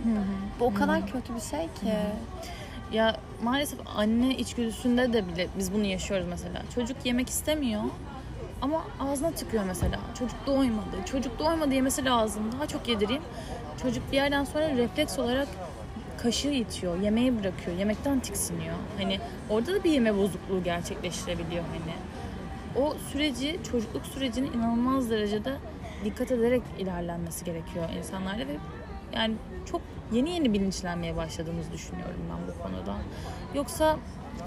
Bu 0.60 0.64
o 0.64 0.74
kadar 0.74 1.06
kötü 1.06 1.34
bir 1.34 1.40
şey 1.40 1.60
ki. 1.60 1.96
Ya 2.92 3.16
maalesef 3.42 3.78
anne 3.96 4.36
içgüdüsünde 4.36 5.12
de 5.12 5.28
bile 5.28 5.46
biz 5.58 5.72
bunu 5.72 5.84
yaşıyoruz 5.84 6.26
mesela. 6.30 6.62
Çocuk 6.74 6.96
yemek 7.06 7.28
istemiyor 7.28 7.82
ama 8.62 8.82
ağzına 9.00 9.30
tıkıyor 9.30 9.64
mesela. 9.64 9.98
Çocuk 10.18 10.46
doymadı. 10.46 10.96
Çocuk 11.12 11.38
doymadı 11.38 11.74
yemesi 11.74 12.04
lazım. 12.04 12.42
Daha 12.52 12.66
çok 12.66 12.88
yedireyim. 12.88 13.22
Çocuk 13.82 14.12
bir 14.12 14.16
yerden 14.16 14.44
sonra 14.44 14.68
refleks 14.68 15.18
olarak 15.18 15.48
kaşığı 16.22 16.48
itiyor. 16.48 17.00
Yemeği 17.00 17.40
bırakıyor. 17.40 17.78
Yemekten 17.78 18.20
tiksiniyor. 18.20 18.74
Hani 18.98 19.20
orada 19.50 19.74
da 19.74 19.84
bir 19.84 19.90
yeme 19.90 20.16
bozukluğu 20.16 20.62
gerçekleştirebiliyor 20.64 21.64
hani. 21.64 21.94
O 22.84 22.94
süreci, 23.12 23.60
çocukluk 23.70 24.06
sürecini 24.06 24.46
inanılmaz 24.48 25.10
derecede 25.10 25.56
dikkat 26.04 26.30
ederek 26.30 26.62
ilerlenmesi 26.78 27.44
gerekiyor 27.44 27.84
insanlarda 27.98 28.48
ve 28.48 28.56
yani 29.14 29.34
çok 29.70 29.80
yeni 30.12 30.30
yeni 30.30 30.52
bilinçlenmeye 30.52 31.16
başladığımızı 31.16 31.72
düşünüyorum 31.72 32.20
ben 32.30 32.54
bu 32.54 32.62
konuda. 32.62 32.96
Yoksa 33.54 33.98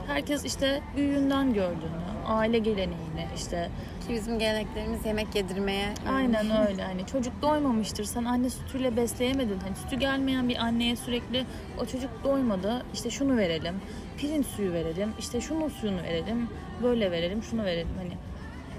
herkes 0.07 0.45
işte 0.45 0.81
büyüğünden 0.95 1.53
gördüğünü, 1.53 2.01
aile 2.27 2.59
geleneğini 2.59 3.27
işte 3.35 3.69
Ki 4.07 4.13
bizim 4.13 4.39
geleneklerimiz 4.39 5.05
yemek 5.05 5.35
yedirmeye. 5.35 5.93
aynen 6.09 6.67
öyle. 6.67 6.83
Hani 6.83 7.05
çocuk 7.05 7.41
doymamıştır. 7.41 8.03
Sen 8.03 8.23
anne 8.23 8.49
sütüyle 8.49 8.95
besleyemedin. 8.97 9.59
Hani 9.59 9.75
sütü 9.75 9.95
gelmeyen 9.95 10.49
bir 10.49 10.57
anneye 10.57 10.95
sürekli 10.95 11.45
o 11.81 11.85
çocuk 11.85 12.23
doymadı. 12.23 12.85
İşte 12.93 13.09
şunu 13.09 13.37
verelim. 13.37 13.75
Pirinç 14.17 14.45
suyu 14.45 14.73
verelim. 14.73 15.13
İşte 15.19 15.41
şunun 15.41 15.69
suyunu 15.69 16.03
verelim. 16.03 16.49
Böyle 16.83 17.11
verelim 17.11 17.43
şunu 17.43 17.63
verelim. 17.65 17.87
Hani 17.97 18.11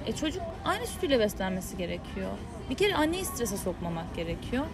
e 0.07 0.12
çocuk 0.12 0.42
aynı 0.64 0.87
sütüyle 0.87 1.18
beslenmesi 1.18 1.77
gerekiyor. 1.77 2.31
Bir 2.70 2.75
kere 2.75 2.94
anneyi 2.94 3.25
strese 3.25 3.57
sokmamak 3.57 4.16
gerekiyor. 4.16 4.64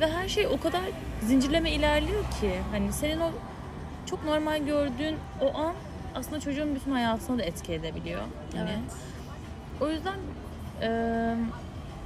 Ve 0.00 0.06
her 0.10 0.28
şey 0.28 0.46
o 0.46 0.60
kadar 0.60 0.80
zincirleme 1.22 1.70
ilerliyor 1.70 2.22
ki 2.40 2.50
hani 2.70 2.92
senin 2.92 3.20
o 3.20 3.30
çok 4.14 4.24
normal 4.24 4.58
gördüğün 4.58 5.16
o 5.40 5.58
an 5.58 5.74
aslında 6.14 6.40
çocuğun 6.40 6.74
bütün 6.74 6.90
hayatına 6.90 7.38
da 7.38 7.42
etki 7.42 7.72
edebiliyor. 7.72 8.20
Hani. 8.56 8.70
Evet. 8.70 8.92
O 9.80 9.88
yüzden 9.88 10.18
e, 10.82 10.88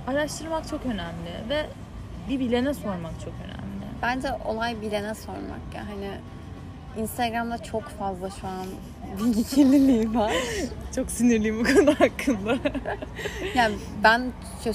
araştırmak 0.06 0.68
çok 0.68 0.86
önemli 0.86 1.48
ve 1.48 1.66
bir 2.28 2.40
bilene 2.40 2.74
sormak 2.74 3.20
çok 3.24 3.32
önemli. 3.44 3.86
Bence 4.02 4.28
olay 4.44 4.80
bilene 4.80 5.14
sormak 5.14 5.74
ya 5.74 5.82
hani 5.86 6.10
Instagram'da 7.02 7.58
çok 7.58 7.82
fazla 7.82 8.30
şu 8.30 8.46
an 8.46 8.66
bilgi 9.18 9.44
kirliliği 9.44 10.14
var. 10.14 10.32
Çok 10.96 11.10
sinirliyim 11.10 11.60
bu 11.60 11.64
konu 11.74 11.94
hakkında. 12.00 12.58
Yani 13.54 13.74
ben 14.04 14.22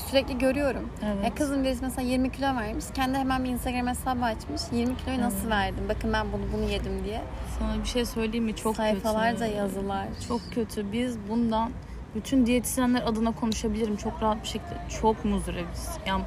sürekli 0.10 0.38
görüyorum. 0.38 0.89
Evet. 1.06 1.24
Ya 1.26 1.36
kızın 1.36 1.63
birisi 1.63 1.84
mesela 1.84 2.08
20 2.10 2.32
kilo 2.32 2.46
vermiş. 2.46 2.86
Kendi 2.93 3.17
hemen 3.17 3.43
bir 3.43 3.50
Instagram 3.50 3.88
hesabı 3.88 4.26
açmış. 4.26 4.62
20 4.72 4.98
kiloyu 4.98 5.22
nasıl 5.22 5.50
verdim? 5.50 5.84
Bakın 5.89 6.13
ben 6.13 6.26
bunu 6.32 6.41
bunu 6.54 6.72
yedim 6.72 7.06
diye. 7.06 7.22
Sana 7.60 7.84
bir 7.84 7.88
şey 7.88 8.06
söyleyeyim 8.06 8.46
mi? 8.46 8.56
Çok 8.56 8.76
Sayfalarca 8.76 9.46
kötü. 9.46 9.58
yazılar. 9.58 10.08
Çok 10.28 10.41
kötü. 10.52 10.91
Biz 10.91 11.17
bundan 11.30 11.72
bütün 12.15 12.46
diyetisyenler 12.46 13.02
adına 13.02 13.32
konuşabilirim 13.32 13.96
çok 13.98 14.22
rahat 14.24 14.43
bir 14.43 14.48
şekilde. 14.48 14.78
Çok 15.02 15.26
muzdaribiz. 15.26 15.89
Yani 16.08 16.24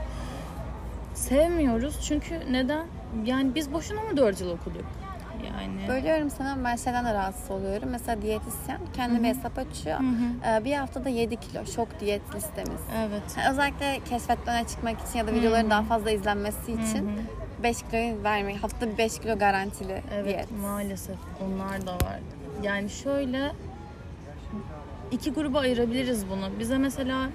sevmiyoruz 1.14 2.00
çünkü 2.08 2.40
neden? 2.50 2.86
Yani 3.24 3.54
biz 3.54 3.72
boşuna 3.72 4.00
mı 4.02 4.16
4 4.16 4.40
yıl 4.40 4.50
okuduk? 4.50 4.84
Yani 5.66 5.88
Bölüyorum 5.88 6.30
sana 6.30 6.64
ben 6.64 6.76
şeyden 6.76 7.04
de 7.04 7.14
rahatsız 7.14 7.50
oluyorum. 7.50 7.88
Mesela 7.90 8.22
diyetisyen 8.22 8.78
kendi 8.96 9.22
bir 9.22 9.28
hesap 9.28 9.58
açıyor. 9.58 10.00
Ee, 10.46 10.64
Bir 10.64 10.72
haftada 10.74 11.08
7 11.08 11.36
kilo 11.36 11.66
şok 11.66 12.00
diyet 12.00 12.34
listemiz. 12.34 12.80
evet. 13.06 13.22
Yani 13.38 13.50
özellikle 13.50 14.00
keşfetten 14.08 14.64
çıkmak 14.64 15.00
için 15.08 15.18
ya 15.18 15.26
da 15.26 15.32
videoların 15.32 15.70
daha 15.70 15.82
fazla 15.82 16.10
izlenmesi 16.10 16.72
için 16.72 17.10
5 17.62 17.82
kiloyu 17.82 18.22
vermeyi, 18.24 18.58
haftada 18.58 18.90
bir 18.92 18.98
5 18.98 19.18
kilo 19.18 19.38
garantili 19.38 20.02
Evet 20.14 20.24
diyet. 20.26 20.48
maalesef 20.62 21.16
onlar 21.46 21.86
da 21.86 21.92
var. 21.92 22.20
Yani 22.62 22.90
şöyle 22.90 23.52
iki 25.10 25.32
gruba 25.32 25.58
ayırabiliriz 25.60 26.28
bunu. 26.30 26.48
Bize 26.58 26.78
mesela 26.78 27.28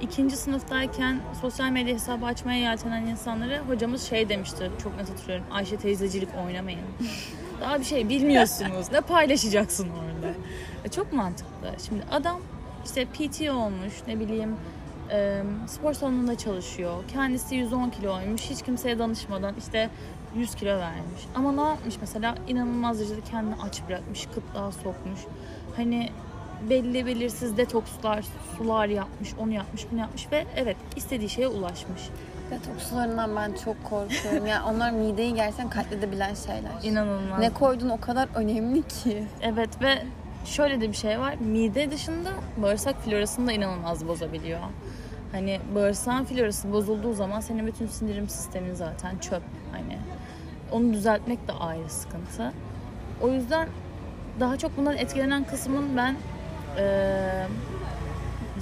ikinci 0.00 0.36
sınıftayken 0.36 1.20
sosyal 1.40 1.70
medya 1.70 1.94
hesabı 1.94 2.26
açmaya 2.26 2.58
yeltenen 2.60 3.06
insanlara 3.06 3.58
hocamız 3.68 4.02
şey 4.02 4.28
demişti 4.28 4.70
çok 4.82 4.96
net 4.96 5.10
hatırlıyorum. 5.10 5.44
Ayşe 5.50 5.76
teyzecilik 5.76 6.28
oynamayın. 6.46 6.80
Daha 7.62 7.80
bir 7.80 7.84
şey 7.84 8.08
bilmiyorsunuz. 8.08 8.92
Ne 8.92 9.00
paylaşacaksın 9.00 9.88
orada? 9.88 10.34
E, 10.84 10.88
çok 10.88 11.12
mantıklı. 11.12 11.72
Şimdi 11.88 12.02
adam 12.10 12.40
işte 12.84 13.04
PT 13.04 13.50
olmuş 13.50 13.92
ne 14.06 14.20
bileyim 14.20 14.56
spor 15.66 15.92
salonunda 15.94 16.38
çalışıyor. 16.38 17.04
Kendisi 17.12 17.54
110 17.54 17.90
kiloymuş. 17.90 18.42
Hiç 18.50 18.62
kimseye 18.62 18.98
danışmadan 18.98 19.54
işte 19.58 19.90
100 20.36 20.54
kilo 20.54 20.78
vermiş. 20.78 21.22
Ama 21.34 21.52
ne 21.52 21.60
yapmış 21.60 21.94
mesela? 22.00 22.34
inanılmaz 22.48 22.98
derecede 22.98 23.20
kendini 23.30 23.54
aç 23.62 23.82
bırakmış, 23.88 24.26
kıtlığa 24.34 24.72
sokmuş. 24.72 25.20
Hani 25.76 26.10
belli 26.70 27.06
belirsiz 27.06 27.56
detokslar, 27.56 28.24
sular 28.56 28.86
yapmış, 28.86 29.28
onu 29.38 29.52
yapmış, 29.52 29.86
bunu 29.90 30.00
yapmış 30.00 30.32
ve 30.32 30.44
evet 30.56 30.76
istediği 30.96 31.28
şeye 31.28 31.48
ulaşmış. 31.48 32.02
Detoks 32.50 32.88
sularından 32.88 33.36
ben 33.36 33.52
çok 33.64 33.84
korkuyorum. 33.84 34.46
Yani 34.46 34.64
onlar 34.70 34.90
mideyi 34.90 35.34
gerçekten 35.34 35.70
katledebilen 35.70 36.34
şeyler. 36.34 36.70
İnanılmaz. 36.82 37.38
Ne 37.38 37.50
koyduğun 37.50 37.88
o 37.88 38.00
kadar 38.00 38.28
önemli 38.34 38.82
ki. 38.82 39.24
Evet 39.42 39.82
ve 39.82 40.02
şöyle 40.44 40.80
de 40.80 40.88
bir 40.88 40.96
şey 40.96 41.20
var. 41.20 41.34
Mide 41.34 41.90
dışında 41.90 42.30
bağırsak 42.56 42.96
florasını 43.04 43.46
da 43.46 43.52
inanılmaz 43.52 44.08
bozabiliyor. 44.08 44.60
Hani 45.32 45.60
bağırsağın 45.74 46.24
florası 46.24 46.72
bozulduğu 46.72 47.12
zaman 47.14 47.40
senin 47.40 47.66
bütün 47.66 47.86
sindirim 47.86 48.28
sistemin 48.28 48.74
zaten 48.74 49.18
çöp. 49.18 49.42
Hani 49.72 49.98
onu 50.72 50.92
düzeltmek 50.92 51.48
de 51.48 51.52
ayrı 51.52 51.88
sıkıntı. 51.90 52.52
O 53.22 53.28
yüzden 53.28 53.68
daha 54.40 54.56
çok 54.58 54.76
bundan 54.76 54.96
etkilenen 54.96 55.44
kısmın 55.44 55.84
ben 55.96 56.16
eee, 56.78 57.46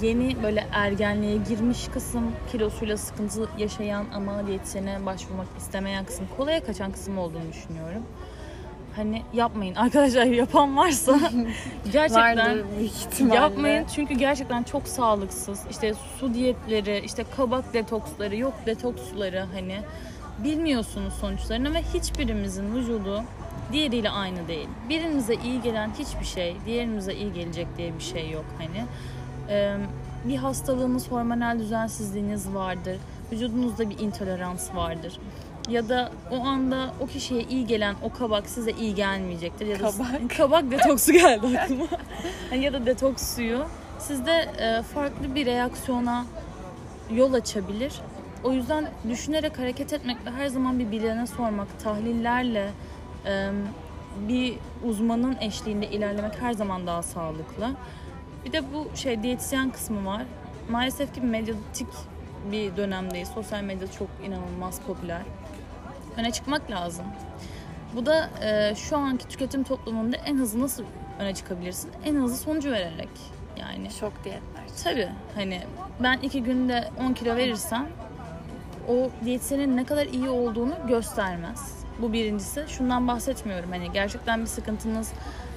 yeni 0.01 0.43
böyle 0.43 0.67
ergenliğe 0.73 1.37
girmiş 1.37 1.87
kısım, 1.87 2.31
kilosuyla 2.51 2.97
sıkıntı 2.97 3.49
yaşayan 3.57 4.05
ama 4.13 4.47
diyetisyene 4.47 5.05
başvurmak 5.05 5.47
istemeyen 5.57 6.05
kısım, 6.05 6.25
kolaya 6.37 6.63
kaçan 6.63 6.91
kısım 6.91 7.17
olduğunu 7.17 7.51
düşünüyorum. 7.53 8.03
Hani 8.95 9.21
yapmayın 9.33 9.75
arkadaşlar 9.85 10.25
yapan 10.25 10.77
varsa 10.77 11.19
gerçekten 11.91 12.57
yapmayın 13.33 13.85
çünkü 13.95 14.13
gerçekten 14.13 14.63
çok 14.63 14.87
sağlıksız. 14.87 15.59
İşte 15.69 15.93
su 16.19 16.33
diyetleri, 16.33 17.01
işte 17.05 17.25
kabak 17.37 17.73
detoksları, 17.73 18.35
yok 18.35 18.53
detoks 18.65 19.01
suları 19.09 19.45
hani 19.53 19.79
bilmiyorsunuz 20.43 21.13
sonuçlarını 21.13 21.73
ve 21.73 21.81
hiçbirimizin 21.93 22.75
vücudu 22.75 23.23
diğeriyle 23.71 24.09
aynı 24.09 24.47
değil. 24.47 24.67
Birimize 24.89 25.33
iyi 25.33 25.61
gelen 25.61 25.91
hiçbir 25.99 26.25
şey 26.25 26.55
diğerimize 26.65 27.13
iyi 27.13 27.33
gelecek 27.33 27.67
diye 27.77 27.93
bir 27.97 28.03
şey 28.03 28.29
yok 28.29 28.45
hani. 28.57 28.85
Bir 30.25 30.37
hastalığınız, 30.37 31.11
hormonal 31.11 31.59
düzensizliğiniz 31.59 32.53
vardır. 32.53 32.97
Vücudunuzda 33.31 33.89
bir 33.89 33.99
intolerans 33.99 34.75
vardır. 34.75 35.19
Ya 35.69 35.89
da 35.89 36.11
o 36.31 36.45
anda 36.45 36.93
o 36.99 37.07
kişiye 37.07 37.43
iyi 37.43 37.67
gelen 37.67 37.95
o 38.03 38.13
kabak 38.13 38.49
size 38.49 38.71
iyi 38.71 38.95
gelmeyecektir. 38.95 39.65
Ya 39.65 39.79
da 39.79 39.91
Kabak. 39.91 40.29
kabak 40.37 40.71
detoksu 40.71 41.11
geldi 41.11 41.59
aklıma. 41.59 41.85
Ya 42.61 42.73
da 42.73 42.85
detoks 42.85 43.35
suyu 43.35 43.65
sizde 43.99 44.31
e, 44.31 44.81
farklı 44.81 45.35
bir 45.35 45.45
reaksiyona 45.45 46.25
yol 47.15 47.33
açabilir. 47.33 47.93
O 48.43 48.53
yüzden 48.53 48.85
düşünerek 49.09 49.59
hareket 49.59 49.93
etmek 49.93 50.17
ve 50.25 50.31
her 50.31 50.47
zaman 50.47 50.79
bir 50.79 50.91
bilene 50.91 51.27
sormak, 51.27 51.67
tahlillerle 51.83 52.69
bir 54.27 54.57
uzmanın 54.89 55.37
eşliğinde 55.41 55.87
ilerlemek 55.87 56.41
her 56.41 56.53
zaman 56.53 56.87
daha 56.87 57.03
sağlıklı. 57.03 57.69
Bir 58.45 58.51
de 58.51 58.73
bu 58.73 58.97
şey 58.97 59.23
diyetisyen 59.23 59.69
kısmı 59.69 60.05
var. 60.05 60.21
Maalesef 60.69 61.13
ki 61.15 61.21
medyatik 61.21 61.87
bir 62.51 62.77
dönemdeyiz. 62.77 63.29
Sosyal 63.29 63.63
medya 63.63 63.91
çok 63.91 64.07
inanılmaz 64.25 64.79
popüler. 64.87 65.21
Öne 66.17 66.31
çıkmak 66.31 66.71
lazım. 66.71 67.05
Bu 67.95 68.05
da 68.05 68.29
e, 68.43 68.75
şu 68.75 68.97
anki 68.97 69.27
tüketim 69.27 69.63
toplumunda 69.63 70.17
en 70.17 70.37
hızlı 70.37 70.61
nasıl 70.61 70.83
öne 71.19 71.35
çıkabilirsin? 71.35 71.91
En 72.05 72.15
hızlı 72.15 72.37
sonucu 72.37 72.71
vererek. 72.71 73.09
Yani 73.59 73.91
Şok 73.91 74.23
diyetler. 74.23 74.63
tabii 74.83 75.09
hani 75.35 75.61
ben 76.03 76.17
iki 76.21 76.43
günde 76.43 76.89
10 76.99 77.13
kilo 77.13 77.35
verirsem 77.35 77.87
o 78.89 79.09
diyetisyenin 79.25 79.77
ne 79.77 79.85
kadar 79.85 80.05
iyi 80.05 80.29
olduğunu 80.29 80.73
göstermez. 80.87 81.81
Bu 82.01 82.13
birincisi. 82.13 82.65
Şundan 82.67 83.07
bahsetmiyorum 83.07 83.69
hani 83.71 83.91
gerçekten 83.91 84.41
bir 84.41 84.45
sıkıntınız, 84.45 85.11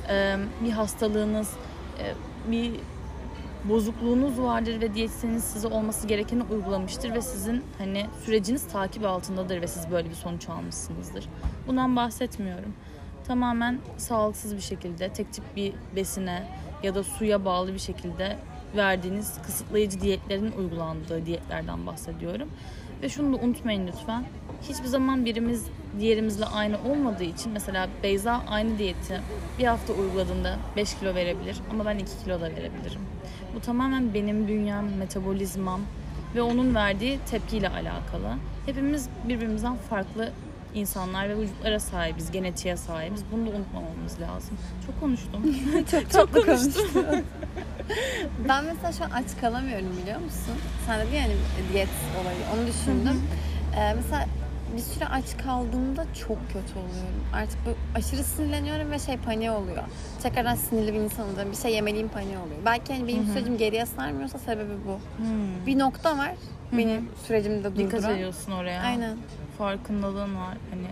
e, 0.09 0.37
bir 0.65 0.71
hastalığınız, 0.71 1.51
e, 1.99 2.05
bir 2.51 2.73
bozukluğunuz 3.65 4.41
vardır 4.41 4.81
ve 4.81 4.95
diyetisyeniniz 4.95 5.45
size 5.45 5.69
olması 5.69 6.07
gerekeni 6.07 6.43
uygulamıştır 6.43 7.15
ve 7.15 7.23
sizin 7.23 7.65
hani 7.79 8.07
süreciniz 8.25 8.67
takip 8.69 9.05
altındadır 9.05 9.61
ve 9.61 9.67
siz 9.67 9.91
böyle 9.91 10.11
bir 10.11 10.15
sonuç 10.15 10.49
almışsınızdır. 10.49 11.29
Bundan 11.67 11.97
bahsetmiyorum. 11.97 12.75
Tamamen 13.27 13.79
sağlıksız 13.97 14.57
bir 14.57 14.61
şekilde 14.61 15.09
tek 15.09 15.33
tip 15.33 15.45
bir 15.57 15.73
besine 15.97 16.49
ya 16.83 16.95
da 16.95 17.03
suya 17.03 17.45
bağlı 17.45 17.75
bir 17.75 17.79
şekilde 17.79 18.39
verdiğiniz 18.77 19.43
kısıtlayıcı 19.43 20.01
diyetlerin 20.01 20.53
uygulandığı 20.53 21.27
diyetlerden 21.27 21.87
bahsediyorum. 21.87 22.51
Ve 23.03 23.09
şunu 23.09 23.37
da 23.37 23.43
unutmayın 23.45 23.87
lütfen. 23.87 24.25
Hiçbir 24.69 24.87
zaman 24.89 25.25
birimiz 25.25 25.65
diğerimizle 26.01 26.45
aynı 26.45 26.77
olmadığı 26.91 27.25
için 27.25 27.53
mesela 27.53 27.89
Beyza 28.03 28.43
aynı 28.49 28.79
diyeti 28.79 29.21
bir 29.59 29.65
hafta 29.65 29.93
uyguladığında 29.93 30.57
5 30.77 30.95
kilo 30.95 31.15
verebilir 31.15 31.57
ama 31.71 31.85
ben 31.87 31.99
2 31.99 32.11
kilo 32.25 32.41
da 32.41 32.45
verebilirim. 32.45 33.01
Bu 33.55 33.61
tamamen 33.61 34.15
benim 34.15 34.49
bünyem, 34.49 34.97
metabolizmam 34.99 35.81
ve 36.35 36.43
onun 36.43 36.75
verdiği 36.75 37.19
tepkiyle 37.31 37.69
alakalı. 37.69 38.35
Hepimiz 38.67 39.09
birbirimizden 39.29 39.77
farklı 39.77 40.33
insanlar 40.75 41.29
ve 41.29 41.39
vücutlara 41.39 41.81
sahibiz, 41.81 42.31
genetiğe 42.31 42.77
sahibiz. 42.77 43.23
Bunu 43.33 43.47
da 43.47 43.51
unutmamamız 43.57 44.21
lazım. 44.21 44.59
Çok 44.87 45.01
konuştum. 45.01 45.43
çok 45.91 46.11
Çok 46.11 46.33
konuştum. 46.47 46.85
Ben 48.49 48.65
mesela 48.65 48.93
şu 48.93 49.05
an 49.05 49.11
aç 49.11 49.41
kalamıyorum 49.41 49.89
biliyor 50.03 50.21
musun? 50.21 50.55
Sen 50.87 51.01
de 51.01 51.07
bir 51.13 51.17
yani 51.17 51.33
diyet 51.73 51.89
olayı 52.23 52.39
onu 52.55 52.67
düşündüm. 52.67 53.23
Ee, 53.77 53.95
mesela 53.95 54.27
bir 54.77 54.81
süre 54.83 55.07
aç 55.07 55.37
kaldığımda 55.45 56.05
çok 56.29 56.39
kötü 56.47 56.73
oluyorum. 56.79 57.25
Artık 57.35 57.59
bu 57.67 57.99
aşırı 57.99 58.25
sinirleniyorum 58.25 58.91
ve 58.91 58.99
şey 58.99 59.17
paniğe 59.17 59.51
oluyor. 59.51 59.83
Tekrardan 60.23 60.55
sinirli 60.55 60.95
bir 60.95 60.99
insan 61.01 61.29
olacağım. 61.29 61.51
Bir 61.51 61.57
şey 61.57 61.73
yemeliyim 61.75 62.09
paniğe 62.09 62.39
oluyor. 62.39 62.59
Belki 62.65 62.93
hani 62.93 63.09
benim 63.09 63.25
sürecim 63.25 63.59
geriye 63.59 63.87
sarmıyorsa 63.87 64.39
sebebi 64.39 64.73
bu. 64.87 65.23
Hmm. 65.23 65.67
Bir 65.67 65.79
nokta 65.79 66.19
var 66.19 66.33
benim 66.73 67.09
sürecimde 67.27 67.77
Dikkat 67.77 67.93
durduran. 67.93 68.15
ediyorsun 68.15 68.53
oraya. 68.53 68.83
Aynen. 68.83 69.17
Farkındalığın 69.59 70.37
var. 70.37 70.57
Hani 70.71 70.87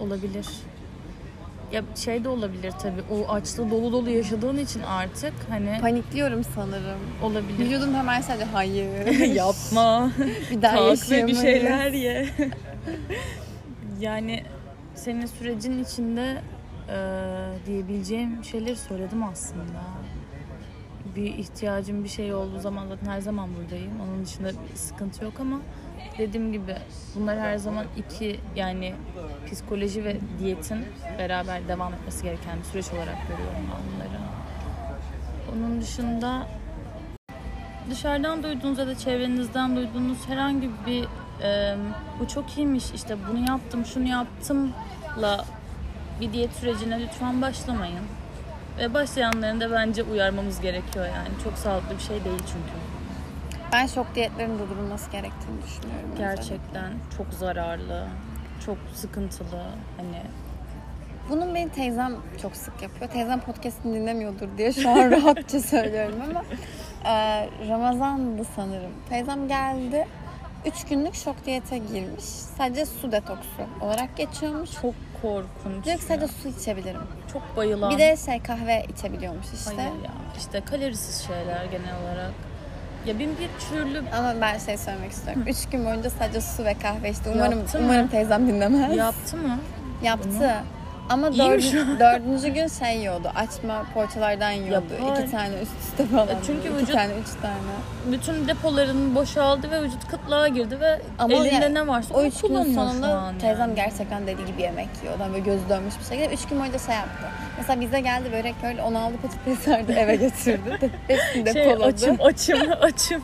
olabilir. 0.00 0.46
Ya 1.72 1.82
şey 1.96 2.24
de 2.24 2.28
olabilir 2.28 2.72
tabii. 2.82 3.02
O 3.12 3.32
açlığı 3.32 3.70
dolu 3.70 3.92
dolu 3.92 4.10
yaşadığın 4.10 4.58
için 4.58 4.82
artık 4.82 5.32
hani 5.48 5.78
Panikliyorum 5.80 6.44
sanırım. 6.54 6.98
olabilir. 7.22 7.58
Vücudum 7.58 7.94
hemen 7.94 8.20
sadece 8.20 8.44
hayır. 8.44 9.06
Yapma. 9.34 10.10
bir 10.50 10.62
daha 10.62 10.76
Kalk 10.76 11.10
ve 11.10 11.26
bir 11.26 11.34
şeyler 11.34 11.92
ye. 11.92 12.28
yani 14.00 14.44
senin 14.94 15.26
sürecin 15.26 15.84
içinde 15.84 16.42
e, 16.88 16.96
diyebileceğim 17.66 18.44
şeyleri 18.44 18.76
söyledim 18.76 19.22
aslında. 19.22 19.82
Bir 21.16 21.34
ihtiyacım 21.34 22.04
bir 22.04 22.08
şey 22.08 22.34
olduğu 22.34 22.58
zaman 22.58 22.88
zaten 22.88 23.06
her 23.06 23.20
zaman 23.20 23.48
buradayım. 23.56 24.00
Onun 24.00 24.24
dışında 24.24 24.48
bir 24.48 24.76
sıkıntı 24.76 25.24
yok 25.24 25.40
ama 25.40 25.60
dediğim 26.18 26.52
gibi 26.52 26.76
bunlar 27.14 27.38
her 27.38 27.56
zaman 27.56 27.86
iki 27.96 28.40
yani 28.56 28.94
psikoloji 29.46 30.04
ve 30.04 30.16
diyetin 30.38 30.84
beraber 31.18 31.68
devam 31.68 31.94
etmesi 31.94 32.22
gereken 32.22 32.58
bir 32.58 32.64
süreç 32.64 32.92
olarak 32.92 33.28
görüyorum 33.28 33.56
ben 33.56 33.94
bunları. 33.94 34.20
Onun 35.52 35.80
dışında 35.80 36.46
dışarıdan 37.90 38.42
duyduğunuz 38.42 38.78
ya 38.78 38.86
da 38.86 38.98
çevrenizden 38.98 39.76
duyduğunuz 39.76 40.28
herhangi 40.28 40.70
bir 40.86 41.04
e, 41.42 41.74
bu 42.20 42.28
çok 42.28 42.58
iyiymiş 42.58 42.84
işte 42.94 43.16
bunu 43.28 43.48
yaptım 43.48 43.84
şunu 43.84 44.08
yaptımla 44.08 45.44
bir 46.20 46.32
diyet 46.32 46.52
sürecine 46.52 47.00
lütfen 47.00 47.42
başlamayın. 47.42 48.04
Ve 48.78 48.94
başlayanların 48.94 49.60
da 49.60 49.72
bence 49.72 50.02
uyarmamız 50.02 50.60
gerekiyor 50.60 51.06
yani. 51.06 51.28
Çok 51.44 51.58
sağlıklı 51.58 51.94
bir 51.96 52.02
şey 52.02 52.24
değil 52.24 52.38
çünkü. 52.38 52.78
Ben 53.72 53.86
şok 53.86 54.14
diyetlerin 54.14 54.58
durdurulması 54.58 55.10
gerektiğini 55.10 55.62
düşünüyorum. 55.62 56.10
özellikle. 56.12 56.34
Gerçekten 56.34 56.92
çok 57.16 57.26
zararlı, 57.34 58.06
çok 58.66 58.78
sıkıntılı. 58.94 59.62
Hani 59.96 60.22
Bunun 61.30 61.54
benim 61.54 61.68
teyzem 61.68 62.12
çok 62.42 62.56
sık 62.56 62.82
yapıyor. 62.82 63.10
Teyzem 63.10 63.40
podcast'ini 63.40 63.94
dinlemiyordur 63.94 64.48
diye 64.58 64.72
şu 64.72 64.90
an 64.90 65.10
rahatça 65.10 65.60
söylüyorum 65.60 66.22
ama 66.30 66.44
e, 67.04 67.48
Ramazan'dı 67.68 68.42
sanırım. 68.56 68.92
Teyzem 69.08 69.48
geldi. 69.48 70.06
3 70.66 70.84
günlük 70.90 71.14
şok 71.14 71.46
diyete 71.46 71.78
girmiş. 71.78 72.24
Sadece 72.58 72.86
su 72.86 73.12
detoksu 73.12 73.62
olarak 73.80 74.16
geçiyormuş. 74.16 74.70
çok 74.82 74.94
korkunç. 75.22 75.84
Diyor 75.84 75.98
ki 75.98 76.04
sadece 76.04 76.28
su 76.42 76.48
içebilirim. 76.48 77.00
Çok 77.32 77.56
bayılan. 77.56 77.90
Bir 77.90 77.98
de 77.98 78.16
şey 78.16 78.42
kahve 78.42 78.84
içebiliyormuş 78.96 79.46
işte. 79.54 79.70
Hayır 79.76 80.04
ya. 80.04 80.10
İşte 80.38 80.60
kalorisiz 80.60 81.26
şeyler 81.26 81.64
genel 81.64 81.94
olarak. 82.04 82.32
Ya 83.06 83.18
bin 83.18 83.30
bir 83.38 83.48
türlü 83.70 84.02
Ama 84.10 84.34
ben 84.40 84.58
şey 84.58 84.78
söylemek 84.78 85.12
istiyorum. 85.12 85.44
3 85.46 85.66
gün 85.70 85.84
boyunca 85.86 86.10
sadece 86.10 86.40
su 86.40 86.64
ve 86.64 86.74
kahve 86.74 87.10
içti. 87.10 87.30
Umarım 87.34 87.58
Yaptı 87.58 87.78
mı? 87.78 87.84
umarım 87.84 88.08
teyzem 88.08 88.48
dinlemez. 88.48 88.96
yaptı 88.96 89.36
mı? 89.36 89.58
Yaptı. 90.02 90.54
Ama 91.08 91.28
İyiymiş 91.28 91.72
dördü- 91.72 91.98
dördüncü 92.00 92.48
gün 92.48 92.66
şey 92.68 92.96
yiyordu. 92.98 93.30
Açma 93.34 93.86
poğaçalardan 93.94 94.50
yiyordu. 94.50 94.84
Yapar. 95.00 95.22
İki 95.22 95.30
tane 95.30 95.54
üst 95.62 95.72
üste 95.80 96.06
falan. 96.06 96.28
E 96.28 96.32
çünkü 96.46 96.68
İki 96.68 96.76
vücut- 96.76 96.92
tane, 96.92 97.12
üç 97.12 97.42
tane. 97.42 97.54
Bütün 98.12 98.48
depoların 98.48 99.14
boşaldı 99.14 99.70
ve 99.70 99.82
vücut 99.82 100.08
kıtlığa 100.08 100.48
girdi 100.48 100.80
ve 100.80 101.00
Ama 101.18 101.34
elinde 101.34 101.54
ya- 101.64 101.68
ne 101.68 101.86
varsa 101.86 102.14
O 102.14 102.18
onu 102.18 102.26
üç 102.26 102.40
günün 102.40 102.48
kullanıyor 102.54 102.74
şu 102.74 102.90
sonunda 102.90 103.18
an 103.18 103.38
teyzem 103.38 103.60
yani. 103.60 103.74
gerçekten 103.74 104.26
dediği 104.26 104.46
gibi 104.46 104.62
yemek 104.62 104.88
yiyor. 105.02 105.16
Adam 105.16 105.28
böyle 105.32 105.44
gözü 105.44 105.68
dönmüş 105.68 105.94
bir 106.00 106.04
şekilde. 106.16 106.34
Üç 106.34 106.46
gün 106.48 106.60
boyunca 106.60 106.78
şey 106.78 106.94
yaptı. 106.94 107.24
Mesela 107.58 107.80
bize 107.80 108.00
geldi 108.00 108.32
börek 108.32 108.54
öyle 108.64 108.82
onu 108.82 108.98
aldı 108.98 109.14
patates 109.22 109.58
sardı 109.58 109.92
eve 109.92 110.16
götürdü. 110.16 110.78
Hepsini 111.08 111.52
şey, 111.52 111.64
depoladı. 111.64 111.84
açım 111.84 112.16
açım 112.20 112.58
açım. 112.80 113.22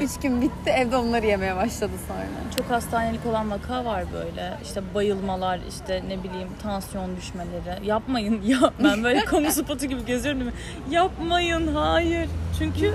Üç 0.04 0.20
gün 0.22 0.40
bitti 0.40 0.70
evde 0.70 0.96
onları 0.96 1.26
yemeye 1.26 1.56
başladı 1.56 1.92
sonra. 2.08 2.20
Çok 2.56 2.70
hastanelik 2.70 3.26
olan 3.26 3.50
vaka 3.50 3.84
var 3.84 4.04
böyle. 4.12 4.58
İşte 4.62 4.94
bayılmalar, 4.94 5.60
işte 5.68 6.02
ne 6.08 6.22
bileyim 6.22 6.48
tansiyon 6.62 7.16
düşmeleri. 7.16 7.86
Yapmayın 7.86 8.42
ya. 8.42 8.58
Ben 8.84 9.04
böyle 9.04 9.24
kamu 9.24 9.52
spotu 9.52 9.86
gibi 9.86 10.04
geziyorum 10.04 10.40
değil 10.40 10.52
mi? 10.52 10.58
Yapmayın, 10.94 11.74
hayır. 11.74 12.28
Çünkü 12.58 12.86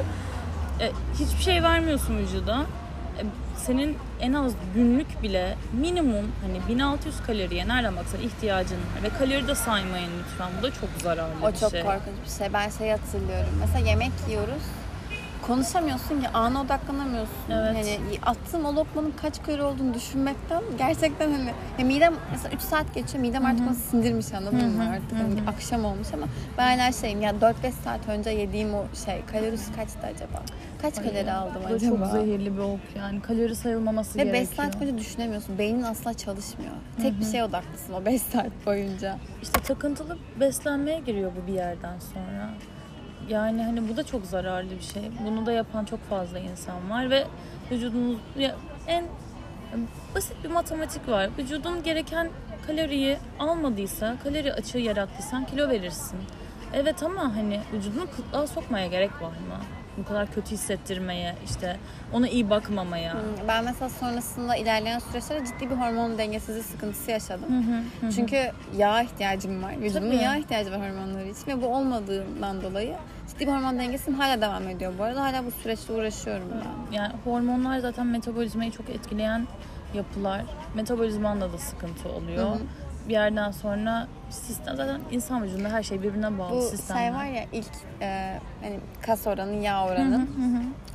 e, 0.81 0.91
hiçbir 1.19 1.43
şey 1.43 1.63
vermiyorsun 1.63 2.17
vücuda. 2.17 2.61
E, 3.19 3.21
senin 3.57 3.97
en 4.21 4.33
az 4.33 4.51
günlük 4.75 5.23
bile 5.23 5.55
minimum 5.73 6.31
hani 6.41 6.75
1600 6.77 7.15
kaloriye 7.27 7.67
nereden 7.67 7.95
baksan 7.95 8.21
ihtiyacın 8.21 8.75
var. 8.77 9.03
Ve 9.03 9.09
kalori 9.09 9.47
de 9.47 9.55
saymayın 9.55 10.09
lütfen. 10.23 10.49
Bu 10.59 10.63
da 10.63 10.71
çok 10.71 10.89
zararlı 11.03 11.33
O 11.43 11.51
bir 11.51 11.57
çok 11.57 11.71
şey. 11.71 11.81
korkunç 11.81 12.15
bir 12.25 12.31
şey. 12.37 12.53
Ben 12.53 12.69
şey 12.69 12.89
hatırlıyorum. 12.89 13.53
Mesela 13.59 13.89
yemek 13.89 14.11
yiyoruz. 14.29 14.63
Konuşamıyorsun 15.47 16.21
ki 16.21 16.29
ana 16.33 16.61
odaklanamıyorsun. 16.61 17.51
Evet. 17.51 17.75
Yani 17.75 17.99
attığım 18.25 18.65
o 18.65 18.75
lokmanın 18.75 19.13
kaç 19.21 19.43
kalori 19.43 19.63
olduğunu 19.63 19.93
düşünmekten 19.93 20.61
gerçekten 20.77 21.31
hani 21.31 21.53
ya 21.79 21.85
midem 21.85 22.13
mesela 22.31 22.55
3 22.55 22.61
saat 22.61 22.93
geçiyor 22.93 23.21
midem 23.21 23.45
artık 23.45 23.67
onu 23.67 23.75
sindirmiş 23.75 24.33
anladın 24.33 24.71
mı 24.71 24.89
artık 24.89 25.17
hani 25.17 25.49
akşam 25.49 25.85
olmuş 25.85 26.07
ama 26.13 26.27
ben 26.57 26.77
hala 26.77 26.91
şeyim 26.91 27.21
ya 27.21 27.31
4-5 27.31 27.71
saat 27.83 28.09
önce 28.09 28.29
yediğim 28.29 28.73
o 28.73 28.85
şey 29.05 29.21
kalorisi 29.31 29.73
kaçtı 29.75 29.99
acaba? 30.15 30.43
Kaç 30.81 30.95
kalori 30.95 31.31
aldım 31.31 31.61
acaba? 31.65 31.97
çok 31.97 32.07
zehirli 32.11 32.53
bir 32.53 32.61
ok 32.61 32.79
yani. 32.97 33.21
Kalori 33.21 33.55
sayılmaması 33.55 34.19
Ve 34.19 34.25
5 34.25 34.31
gerekiyor. 34.33 34.55
saat 34.55 34.81
boyunca 34.81 34.97
düşünemiyorsun. 34.97 35.57
Beynin 35.57 35.83
asla 35.83 36.13
çalışmıyor. 36.13 36.71
Tek 37.01 37.19
bir 37.19 37.25
şeye 37.25 37.43
odaklısın 37.43 37.93
o 37.93 38.05
5 38.05 38.21
saat 38.21 38.65
boyunca. 38.65 39.17
İşte 39.41 39.61
takıntılı 39.61 40.17
beslenmeye 40.39 40.99
giriyor 40.99 41.31
bu 41.43 41.47
bir 41.47 41.53
yerden 41.53 41.99
sonra. 42.13 42.49
Yani 43.29 43.63
hani 43.63 43.89
bu 43.89 43.97
da 43.97 44.03
çok 44.03 44.25
zararlı 44.25 44.71
bir 44.71 44.81
şey. 44.81 45.03
Bunu 45.25 45.45
da 45.45 45.51
yapan 45.51 45.85
çok 45.85 46.09
fazla 46.09 46.39
insan 46.39 46.89
var 46.89 47.09
ve 47.09 47.27
vücudunuz 47.71 48.17
ya 48.37 48.55
en 48.87 49.05
basit 50.15 50.43
bir 50.43 50.49
matematik 50.49 51.09
var. 51.09 51.29
Vücudun 51.37 51.83
gereken 51.83 52.29
kaloriyi 52.67 53.17
almadıysa, 53.39 54.15
kalori 54.23 54.53
açığı 54.53 54.77
yarattıysan 54.77 55.45
kilo 55.45 55.69
verirsin. 55.69 56.19
Evet 56.73 57.03
ama 57.03 57.35
hani 57.35 57.61
vücudunu 57.73 58.05
kıtlığa 58.15 58.47
sokmaya 58.47 58.87
gerek 58.87 59.21
var 59.21 59.27
mı? 59.27 59.59
Bu 59.97 60.05
kadar 60.05 60.31
kötü 60.31 60.51
hissettirmeye, 60.51 61.35
işte 61.45 61.77
ona 62.13 62.27
iyi 62.27 62.49
bakmamaya. 62.49 63.15
Ben 63.47 63.63
mesela 63.63 63.89
sonrasında 63.89 64.55
ilerleyen 64.55 64.99
süreçlerde 64.99 65.45
ciddi 65.45 65.69
bir 65.69 65.75
hormon 65.75 66.17
dengesizliği 66.17 66.63
sıkıntısı 66.63 67.11
yaşadım. 67.11 67.75
Çünkü 68.15 68.51
yağ 68.77 69.01
ihtiyacım 69.01 69.63
var. 69.63 69.81
Vücudumun 69.81 70.13
yağ 70.13 70.35
ihtiyacı 70.35 70.71
var 70.71 70.79
hormonları 70.81 71.27
için 71.27 71.47
ve 71.47 71.61
bu 71.61 71.67
olmadığından 71.67 72.61
dolayı 72.61 72.95
ciddi 73.27 73.47
bir 73.47 73.51
hormon 73.51 73.79
dengesizliğim 73.79 74.19
hala 74.19 74.41
devam 74.41 74.67
ediyor 74.67 74.93
bu 74.99 75.03
arada. 75.03 75.21
Hala 75.23 75.45
bu 75.45 75.51
süreçte 75.51 75.93
uğraşıyorum 75.93 76.47
ben. 76.51 76.95
Yani 76.95 77.13
hormonlar 77.23 77.79
zaten 77.79 78.07
metabolizmayı 78.07 78.71
çok 78.71 78.89
etkileyen 78.89 79.47
yapılar. 79.93 80.41
Metabolizmanda 80.75 81.53
da 81.53 81.57
sıkıntı 81.57 82.09
oluyor. 82.09 82.47
Hı 82.47 82.53
hı. 82.53 82.59
Bir 83.07 83.13
yerden 83.13 83.51
sonra 83.51 84.07
sistem 84.29 84.75
zaten 84.75 85.01
insan 85.11 85.43
vücudunda 85.43 85.69
her 85.69 85.83
şey 85.83 86.03
birbirine 86.03 86.39
bağlı 86.39 86.55
Bu 86.55 86.61
sistemler. 86.61 87.01
şey 87.01 87.13
var 87.13 87.25
ya 87.25 87.43
ilk 87.53 87.71
e, 88.01 88.39
hani 88.63 88.79
kas 89.01 89.27
oranı, 89.27 89.53
yağ 89.55 89.85
oranı. 89.85 90.27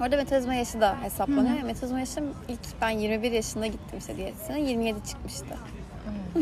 Orada 0.00 0.16
metabolizma 0.16 0.54
yaşı 0.54 0.80
da 0.80 0.96
hesaplanıyor. 1.02 1.56
Ya, 1.56 1.64
metabolizma 1.64 2.00
yaşım 2.00 2.24
ilk 2.48 2.60
ben 2.80 2.90
21 2.90 3.32
yaşında 3.32 3.66
gittim 3.66 3.98
işte 3.98 4.16
diyetisyene 4.16 4.60
27 4.60 4.98
çıkmıştı. 5.08 5.44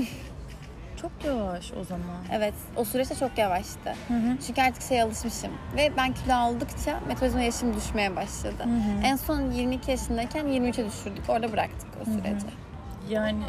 Çok 1.02 1.10
yavaş 1.24 1.72
o 1.80 1.84
zaman. 1.84 2.16
Evet 2.32 2.54
o 2.76 2.84
süreçte 2.84 3.14
çok 3.14 3.38
yavaştı. 3.38 3.94
Hı 4.08 4.14
hı. 4.14 4.36
Çünkü 4.46 4.62
artık 4.62 4.82
şey 4.82 5.02
alışmışım. 5.02 5.52
Ve 5.76 5.92
ben 5.96 6.14
kilo 6.14 6.34
aldıkça 6.34 7.00
metabolizma 7.08 7.40
yaşım 7.40 7.76
düşmeye 7.76 8.16
başladı. 8.16 8.62
hı. 8.64 9.02
En 9.02 9.16
son 9.16 9.50
22 9.50 9.90
yaşındayken 9.90 10.46
23'e 10.46 10.86
düşürdük. 10.86 11.24
Orada 11.28 11.52
bıraktık 11.52 11.88
o 12.02 12.04
süreci. 12.04 12.46
Yani 13.08 13.42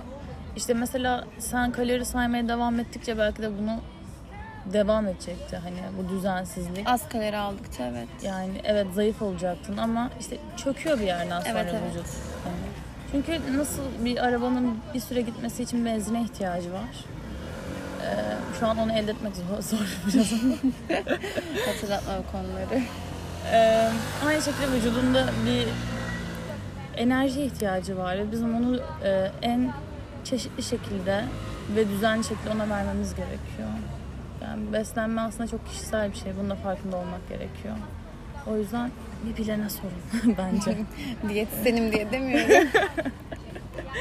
işte 0.56 0.74
mesela 0.74 1.26
sen 1.40 1.72
kalori 1.72 2.06
saymaya 2.06 2.48
devam 2.48 2.80
ettikçe 2.80 3.18
belki 3.18 3.42
de 3.42 3.50
bunu 3.60 3.80
devam 4.74 5.08
edecekti. 5.08 5.58
Hani 5.58 5.78
bu 5.98 6.10
düzensizlik. 6.10 6.90
Az 6.90 7.10
kalori 7.10 7.38
aldıkça 7.38 7.84
evet. 7.84 8.08
Yani 8.24 8.62
evet 8.64 8.88
zayıf 8.96 9.22
olacaktın 9.22 9.78
ama 9.78 10.10
işte 10.20 10.38
çöküyor 10.58 11.00
bir 11.00 11.06
yerden 11.06 11.40
sonra 11.40 11.60
Evet, 11.60 11.68
evet. 11.72 11.82
vücut. 11.92 12.08
Hani. 12.44 12.56
Çünkü 13.12 13.58
nasıl 13.58 13.84
bir 14.06 14.26
arabanın 14.26 14.78
bir 14.94 15.00
süre 15.00 15.22
gitmesi 15.22 15.64
için 15.64 15.86
benzine 15.86 16.22
ihtiyacı 16.22 16.74
var. 16.74 17.06
Ee, 18.04 18.16
şu 18.60 18.68
an 18.68 18.78
onu 18.78 18.92
elde 18.92 19.12
etmek 19.12 19.34
zor, 19.36 19.62
zor 19.78 19.98
biraz. 20.08 20.32
Hatırlatma 21.68 22.14
bu 22.18 22.32
konuları. 22.32 22.82
Ee, 23.52 23.90
aynı 24.28 24.42
şekilde 24.42 24.72
vücudunda 24.72 25.26
bir 25.46 25.68
enerji 27.02 27.42
ihtiyacı 27.42 27.98
var 27.98 28.32
bizim 28.32 28.56
onu 28.56 28.80
e, 29.04 29.32
en 29.42 29.74
çeşitli 30.26 30.64
şekilde 30.64 31.26
ve 31.76 31.90
düzenli 31.90 32.24
şekilde 32.24 32.50
ona 32.50 32.70
vermemiz 32.70 33.16
gerekiyor. 33.16 33.70
Yani 34.42 34.74
beslenme 34.74 35.22
aslında 35.22 35.48
çok 35.48 35.68
kişisel 35.68 36.12
bir 36.12 36.18
şey. 36.18 36.32
Bunun 36.40 36.50
da 36.50 36.56
farkında 36.56 36.98
olmak 36.98 37.30
gerekiyor. 37.30 37.76
O 38.48 38.58
yüzden 38.58 38.92
bir 39.26 39.44
bilene 39.44 39.70
sorun 39.70 40.38
bence. 40.38 40.78
Diyetisyenim 41.30 41.92
diye 41.92 42.12
demiyorum. 42.12 42.68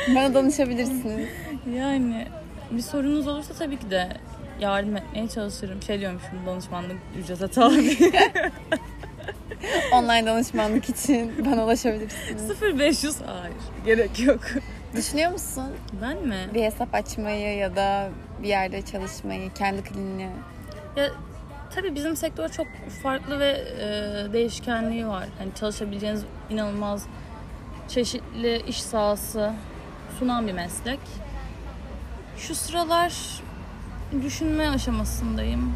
Bana 0.15 0.35
danışabilirsiniz. 0.35 1.29
Yani 1.77 2.29
bir 2.71 2.83
sorunuz 2.83 3.27
olursa 3.29 3.55
tabii 3.55 3.77
ki 3.77 3.91
de 3.91 4.09
yardım 4.61 4.97
etmeye 4.97 5.29
çalışırım. 5.29 5.83
Şey 5.83 6.01
diyormuşum 6.01 6.47
danışmanlık 6.47 6.97
ücrete 7.19 7.49
tabi. 7.49 7.97
Online 9.93 10.27
danışmanlık 10.27 10.89
için 10.89 11.47
bana 11.47 11.65
ulaşabilirsiniz. 11.65 12.63
0500 12.79 13.17
hayır 13.27 13.55
gerek 13.85 14.21
yok. 14.21 14.41
Düşünüyor 14.97 15.33
musun 15.33 15.65
Ben 16.03 16.27
mi? 16.27 16.37
bir 16.55 16.63
hesap 16.63 16.95
açmayı 16.95 17.57
ya 17.59 17.77
da 17.77 18.09
bir 18.43 18.49
yerde 18.49 18.83
çalışmayı, 18.83 19.53
kendi 19.53 19.83
kliniğini? 19.83 20.31
Ya 20.97 21.11
tabii 21.75 21.95
bizim 21.95 22.17
sektör 22.17 22.49
çok 22.49 22.67
farklı 23.03 23.39
ve 23.41 23.51
e, 23.51 24.33
değişkenliği 24.33 25.07
var. 25.09 25.29
Hani 25.39 25.55
çalışabileceğiniz 25.55 26.25
inanılmaz 26.51 27.07
çeşitli 27.89 28.63
iş 28.67 28.83
sahası 28.83 29.53
sunan 30.19 30.47
bir 30.47 30.53
meslek. 30.53 31.01
Şu 32.37 32.55
sıralar 32.55 33.41
düşünme 34.23 34.69
aşamasındayım. 34.69 35.73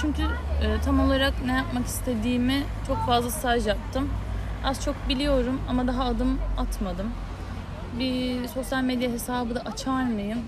Çünkü 0.00 0.22
e, 0.22 0.80
tam 0.84 1.00
olarak 1.00 1.32
ne 1.46 1.52
yapmak 1.52 1.86
istediğimi 1.86 2.62
çok 2.86 3.06
fazla 3.06 3.30
staj 3.30 3.66
yaptım. 3.66 4.10
Az 4.64 4.84
çok 4.84 5.08
biliyorum 5.08 5.60
ama 5.68 5.86
daha 5.86 6.04
adım 6.04 6.38
atmadım. 6.58 7.12
Bir 7.98 8.48
sosyal 8.48 8.82
medya 8.82 9.10
hesabı 9.10 9.54
da 9.54 9.60
açar 9.60 10.02
mıyım? 10.02 10.38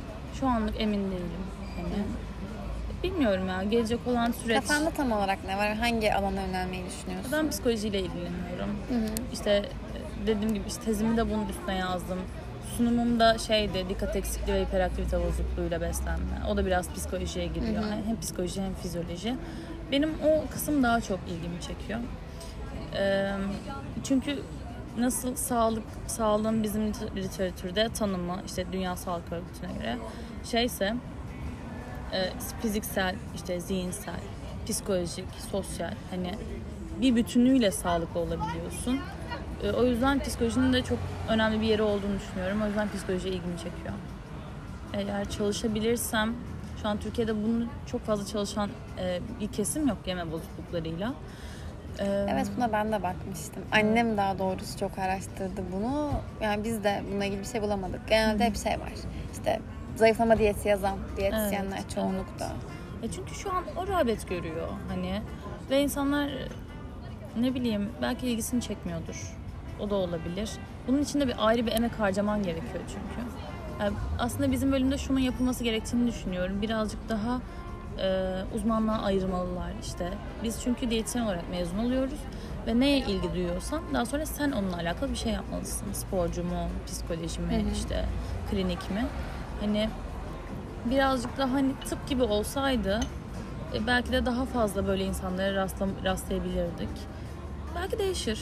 Şu 0.40 0.46
anlık 0.46 0.80
emin 0.80 1.10
değilim. 1.10 1.44
Hani 1.76 2.04
bilmiyorum 3.02 3.48
ya 3.48 3.62
gelecek 3.62 4.06
olan 4.06 4.32
süreç. 4.32 4.60
Kafanda 4.60 4.90
tam 4.90 5.12
olarak 5.12 5.38
ne 5.46 5.56
var? 5.56 5.74
Hangi 5.74 6.14
alana 6.14 6.40
yönelmeyi 6.42 6.84
düşünüyorsun? 6.86 7.32
Ben 7.32 7.50
psikolojiyle 7.50 7.98
ilgileniyorum. 8.00 8.70
Hı 8.88 8.94
hı. 8.94 9.08
İşte 9.32 9.50
e, 9.50 10.26
dediğim 10.26 10.54
gibi 10.54 10.64
işte 10.68 10.80
tezimi 10.84 11.16
de 11.16 11.30
bunun 11.30 11.48
üstüne 11.48 11.74
yazdım. 11.74 12.18
Sunumumda 12.76 13.38
şeydi 13.38 13.86
dikkat 13.88 14.16
eksikliği 14.16 14.56
ve 14.56 14.62
hiperaktivite 14.64 15.18
bozukluğuyla 15.26 15.80
beslenme. 15.80 16.46
O 16.50 16.56
da 16.56 16.66
biraz 16.66 16.92
psikolojiye 16.92 17.46
giriyor. 17.46 17.82
Hı 17.82 17.86
hı. 17.86 18.06
Hem 18.06 18.20
psikoloji 18.20 18.62
hem 18.62 18.74
fizyoloji. 18.74 19.34
Benim 19.92 20.10
o 20.24 20.52
kısım 20.52 20.82
daha 20.82 21.00
çok 21.00 21.18
ilgimi 21.28 21.60
çekiyor. 21.60 22.00
Ee, 22.94 23.32
çünkü 24.04 24.38
nasıl 24.98 25.36
sağlık 25.36 25.82
sağlığın 26.06 26.62
bizim 26.62 26.82
liter- 26.92 27.16
literatürde 27.16 27.88
tanımı 27.88 28.36
işte 28.46 28.66
Dünya 28.72 28.96
Sağlık 28.96 29.32
Örgütü'ne 29.32 29.72
göre 29.78 29.98
şeyse 30.44 30.96
e, 32.12 32.32
fiziksel 32.62 33.16
işte 33.34 33.60
zihinsel 33.60 34.20
psikolojik 34.68 35.24
sosyal 35.50 35.92
hani 36.10 36.34
bir 37.00 37.16
bütünüyle 37.16 37.70
sağlıklı 37.70 38.20
olabiliyorsun. 38.20 39.00
E, 39.62 39.70
o 39.70 39.84
yüzden 39.84 40.18
psikolojinin 40.20 40.72
de 40.72 40.82
çok 40.82 40.98
önemli 41.28 41.60
bir 41.60 41.66
yeri 41.66 41.82
olduğunu 41.82 42.18
düşünüyorum. 42.18 42.62
O 42.62 42.66
yüzden 42.66 42.88
psikoloji 42.90 43.28
ilgimi 43.28 43.56
çekiyor. 43.56 43.94
Eğer 44.94 45.30
çalışabilirsem 45.30 46.34
şu 46.82 46.88
an 46.88 47.00
Türkiye'de 47.00 47.34
bunu 47.44 47.66
çok 47.86 48.00
fazla 48.04 48.26
çalışan 48.26 48.70
e, 48.98 49.20
bir 49.40 49.48
kesim 49.48 49.88
yok 49.88 49.98
yeme 50.06 50.32
bozukluklarıyla. 50.32 51.14
E, 52.00 52.26
Evet 52.30 52.46
buna 52.56 52.72
ben 52.72 52.92
de 52.92 53.02
bakmıştım. 53.02 53.62
Annem 53.72 54.16
daha 54.16 54.38
doğrusu 54.38 54.78
çok 54.78 54.98
araştırdı 54.98 55.62
bunu. 55.72 56.10
Yani 56.40 56.64
biz 56.64 56.84
de 56.84 57.02
bununla 57.10 57.24
ilgili 57.24 57.40
bir 57.40 57.46
şey 57.46 57.62
bulamadık. 57.62 58.08
Genelde 58.08 58.44
hep 58.44 58.56
şey 58.56 58.72
var. 58.72 58.92
İşte 59.32 59.60
zayıflama 59.96 60.38
diyeti 60.38 60.68
yazan 60.68 60.98
diyetisyenler 61.16 61.76
Evet, 61.80 61.90
çoğunlukta. 61.94 62.52
E 63.02 63.10
çünkü 63.10 63.34
şu 63.34 63.52
an 63.52 63.64
o 63.76 63.86
rağbet 63.88 64.28
görüyor 64.28 64.68
hani 64.88 65.22
ve 65.70 65.80
insanlar 65.82 66.30
ne 67.40 67.54
bileyim 67.54 67.88
belki 68.02 68.26
ilgisini 68.28 68.60
çekmiyordur. 68.62 69.36
O 69.80 69.90
da 69.90 69.94
olabilir. 69.94 70.50
Bunun 70.88 71.02
için 71.02 71.20
de 71.20 71.28
bir 71.28 71.34
ayrı 71.38 71.66
bir 71.66 71.72
emek 71.72 71.92
harcaman 72.00 72.42
gerekiyor 72.42 72.84
çünkü. 72.88 73.28
Yani 73.80 73.96
aslında 74.18 74.52
bizim 74.52 74.72
bölümde 74.72 74.98
şunun 74.98 75.18
yapılması 75.18 75.64
gerektiğini 75.64 76.06
düşünüyorum. 76.06 76.62
Birazcık 76.62 77.08
daha 77.08 77.40
e, 77.98 78.34
uzmanlığa 78.54 79.02
ayırmalılar 79.02 79.72
işte. 79.82 80.12
Biz 80.42 80.62
çünkü 80.62 80.90
diyetisyen 80.90 81.22
olarak 81.24 81.50
mezun 81.50 81.78
oluyoruz 81.78 82.18
ve 82.66 82.80
neye 82.80 82.98
ilgi 82.98 83.32
duyuyorsan 83.34 83.82
daha 83.94 84.06
sonra 84.06 84.26
sen 84.26 84.52
onunla 84.52 84.76
alakalı 84.76 85.10
bir 85.10 85.16
şey 85.16 85.32
yapmalısın. 85.32 85.92
Sporcu 85.92 86.44
mu, 86.44 86.68
psikoloji 86.86 87.40
mi, 87.40 87.54
Hı 87.54 87.68
hı. 87.68 87.72
işte 87.72 88.04
klinik 88.50 88.90
mi? 88.90 89.06
Hani 89.60 89.88
birazcık 90.84 91.38
daha 91.38 91.52
hani 91.52 91.72
tıp 91.88 92.08
gibi 92.08 92.22
olsaydı 92.22 93.00
e, 93.74 93.86
belki 93.86 94.12
de 94.12 94.26
daha 94.26 94.44
fazla 94.44 94.86
böyle 94.86 95.04
insanlara 95.04 95.54
rastlam 95.54 95.90
rastlayabilirdik. 96.04 96.88
Belki 97.76 97.98
değişir. 97.98 98.40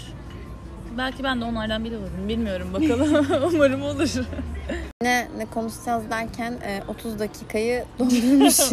Belki 0.99 1.25
ben 1.25 1.41
de 1.41 1.45
onlardan 1.45 1.85
biri 1.85 1.97
olurum. 1.97 2.29
Bilmiyorum 2.29 2.69
bakalım. 2.73 3.27
Umarım 3.55 3.83
olur. 3.83 4.15
Ne, 5.03 5.29
ne 5.37 5.47
konuşacağız 5.47 6.11
derken 6.11 6.53
e, 6.53 6.83
30 6.89 7.19
dakikayı 7.19 7.85
doldurmuşuz. 7.99 8.71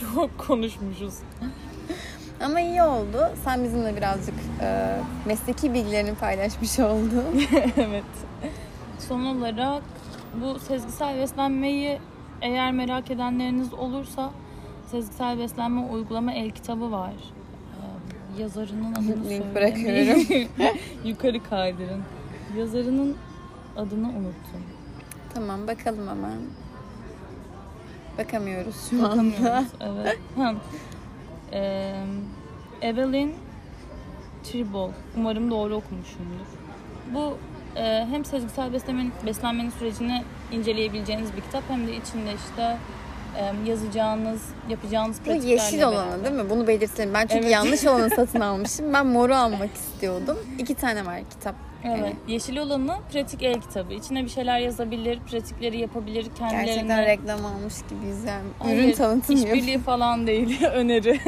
Çok 0.14 0.38
konuşmuşuz. 0.38 1.14
Ama 2.40 2.60
iyi 2.60 2.82
oldu. 2.82 3.30
Sen 3.44 3.64
bizimle 3.64 3.96
birazcık 3.96 4.34
e, 4.60 4.96
mesleki 5.26 5.74
bilgilerini 5.74 6.14
paylaşmış 6.14 6.78
oldun. 6.78 7.24
evet. 7.76 8.04
Son 8.98 9.24
olarak 9.24 9.82
bu 10.34 10.58
sezgisel 10.58 11.18
beslenmeyi 11.18 11.98
eğer 12.42 12.72
merak 12.72 13.10
edenleriniz 13.10 13.74
olursa 13.74 14.30
sezgisel 14.90 15.38
beslenme 15.38 15.80
uygulama 15.80 16.32
el 16.32 16.50
kitabı 16.50 16.92
var. 16.92 17.14
Yazarının 18.38 18.92
adını 18.92 19.28
Link 19.30 19.54
bırakıyorum. 19.54 20.48
Yukarı 21.04 21.42
kaydırın. 21.42 22.02
Yazarının 22.58 23.16
adını 23.76 24.08
unuttum. 24.08 24.62
tamam 25.34 25.66
bakalım 25.66 26.08
hemen. 26.08 26.38
Bakamıyoruz 28.18 28.90
şu 28.90 29.06
anda. 29.06 29.32
Bakamıyoruz. 29.32 29.68
evet. 29.80 30.18
Ha. 30.36 30.54
Ee, 31.52 31.94
Evelyn 32.82 33.34
Tribol. 34.44 34.90
Umarım 35.16 35.50
doğru 35.50 35.74
okumuşumdur. 35.74 36.46
Bu 37.14 37.38
e, 37.76 38.06
hem 38.10 38.24
sezgisel 38.24 38.72
beslenmenin, 38.72 39.12
beslenmenin 39.26 39.70
sürecini 39.70 40.24
inceleyebileceğiniz 40.52 41.36
bir 41.36 41.40
kitap 41.40 41.62
hem 41.68 41.86
de 41.86 41.96
içinde 41.96 42.34
işte 42.34 42.76
yazacağınız, 43.66 44.40
yapacağınız 44.68 45.16
Bu 45.26 45.32
yeşil 45.32 45.82
olanı 45.82 46.10
beraber. 46.10 46.24
değil 46.24 46.44
mi? 46.44 46.50
Bunu 46.50 46.66
belirtelim. 46.66 47.14
Ben 47.14 47.20
çünkü 47.26 47.34
Evet. 47.42 47.50
yanlış 47.52 47.84
olanı 47.86 48.10
satın 48.10 48.40
almışım. 48.40 48.92
Ben 48.92 49.06
moru 49.06 49.34
almak 49.34 49.70
istiyordum. 49.74 50.38
İki 50.58 50.74
tane 50.74 51.06
var 51.06 51.20
kitap. 51.30 51.54
Evet. 51.84 52.12
Yeşil 52.28 52.56
olanı 52.56 52.96
pratik 53.12 53.42
el 53.42 53.60
kitabı. 53.60 53.94
İçine 53.94 54.24
bir 54.24 54.28
şeyler 54.28 54.58
yazabilir, 54.58 55.18
pratikleri 55.20 55.78
yapabilir, 55.80 56.26
kendilerine. 56.38 56.66
Gerçekten 56.66 57.06
reklam 57.06 57.46
almış 57.46 57.74
gibiyiz 57.90 58.24
yani. 58.24 58.44
Hayır, 58.58 58.78
Ürün 58.84 58.92
tanıtım 58.92 59.36
işbirliği 59.36 59.78
falan 59.78 60.26
değil, 60.26 60.64
öneri. 60.72 61.20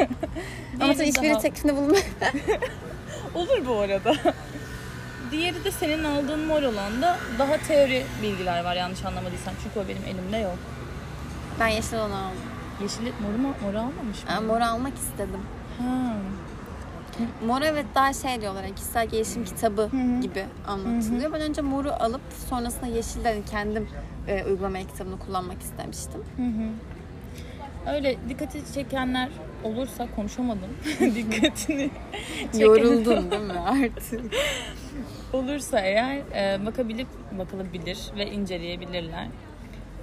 Ama 0.81 0.95
tabii 0.95 1.09
işbirliği 1.09 1.31
daha- 1.33 1.41
teklifinde 1.41 1.77
bulunmak. 1.77 2.03
Olur 3.35 3.67
bu 3.67 3.75
arada. 3.77 4.15
Diğeri 5.31 5.65
de 5.65 5.71
senin 5.71 6.05
aldığın 6.05 6.41
mor 6.47 6.63
olan 6.63 7.03
da 7.03 7.17
daha 7.39 7.57
teori 7.57 8.03
bilgiler 8.23 8.65
var 8.65 8.77
yanlış 8.77 9.05
anlamadıysam. 9.05 9.55
Çünkü 9.63 9.81
o 9.81 9.89
benim 9.89 10.03
elimde 10.19 10.37
yok. 10.37 10.59
Ben 11.61 11.69
yeşil 11.69 11.97
olanı 11.97 12.17
aldım. 12.17 12.39
Yeşili 12.83 13.13
moru 13.23 13.39
mu? 13.39 13.55
Moru 13.63 13.79
almamış 13.79 14.25
mı? 14.25 14.31
Ben 14.31 14.45
moru 14.45 14.65
almak 14.65 14.95
istedim. 14.95 15.41
Ha. 15.79 16.15
Mor 17.47 17.63
evet 17.63 17.87
daha 17.95 18.13
şey 18.13 18.41
diyorlar 18.41 18.63
yani 18.63 18.75
kişisel 18.75 19.07
gelişim 19.09 19.45
kitabı 19.45 19.83
hı. 19.83 20.21
gibi 20.21 20.45
anlatılıyor. 20.67 21.33
Ben 21.33 21.41
önce 21.41 21.63
moru 21.63 21.91
alıp 21.91 22.21
sonrasında 22.49 22.87
yeşilden 22.87 23.43
kendim 23.51 23.89
e, 24.29 24.45
uygulama 24.45 24.79
kitabını 24.79 25.19
kullanmak 25.19 25.63
istemiştim. 25.63 26.25
Hı 26.37 26.43
hı. 26.43 26.69
Öyle 27.95 28.17
dikkati 28.29 28.73
çekenler 28.75 29.29
olursa 29.65 30.07
konuşamadım. 30.17 30.71
Dikkatini 31.01 31.91
çeken 32.53 32.61
Yoruldun 32.61 33.31
değil 33.31 33.43
mi 33.43 33.61
artık? 33.61 34.21
olursa 35.33 35.81
eğer 35.81 36.17
e, 36.17 36.67
bakabilip 36.67 37.09
bakılabilir 37.39 37.99
ve 38.17 38.31
inceleyebilirler. 38.31 39.27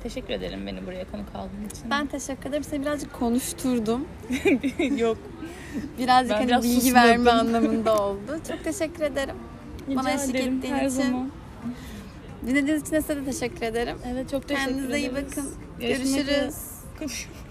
Teşekkür 0.05 0.33
ederim 0.33 0.67
beni 0.67 0.85
buraya 0.85 1.11
konuk 1.11 1.25
aldığın 1.35 1.69
için. 1.71 1.89
Ben 1.91 2.07
teşekkür 2.07 2.49
ederim. 2.49 2.63
Seni 2.63 2.81
birazcık 2.81 3.13
konuşturdum. 3.13 4.05
yok. 4.97 5.17
Birazcık 5.99 6.29
Ben 6.31 6.35
hani 6.37 6.47
biraz 6.47 6.63
bilgi 6.63 6.81
susmadım. 6.81 7.09
verme 7.09 7.31
anlamında 7.31 8.01
oldu. 8.03 8.39
Çok 8.47 8.63
teşekkür 8.63 9.03
ederim. 9.03 9.35
Rica 9.89 9.99
Bana 9.99 10.11
eşlik 10.13 10.35
ederim, 10.35 10.57
ettiğin 10.57 10.73
her 10.73 10.85
için. 10.85 10.89
zaman. 11.01 11.31
Dinlediğiniz 12.47 12.81
için 12.81 12.99
size 12.99 13.15
de 13.15 13.25
teşekkür 13.25 13.61
ederim. 13.61 13.97
Evet 14.13 14.29
çok 14.31 14.47
teşekkür 14.47 14.69
Kendinize 14.71 14.99
iyi 14.99 15.09
ederiz. 15.09 15.27
bakın. 15.37 15.51
Görüşmek 15.79 15.97
Görüşürüz. 16.25 16.55
üzere. 16.99 17.44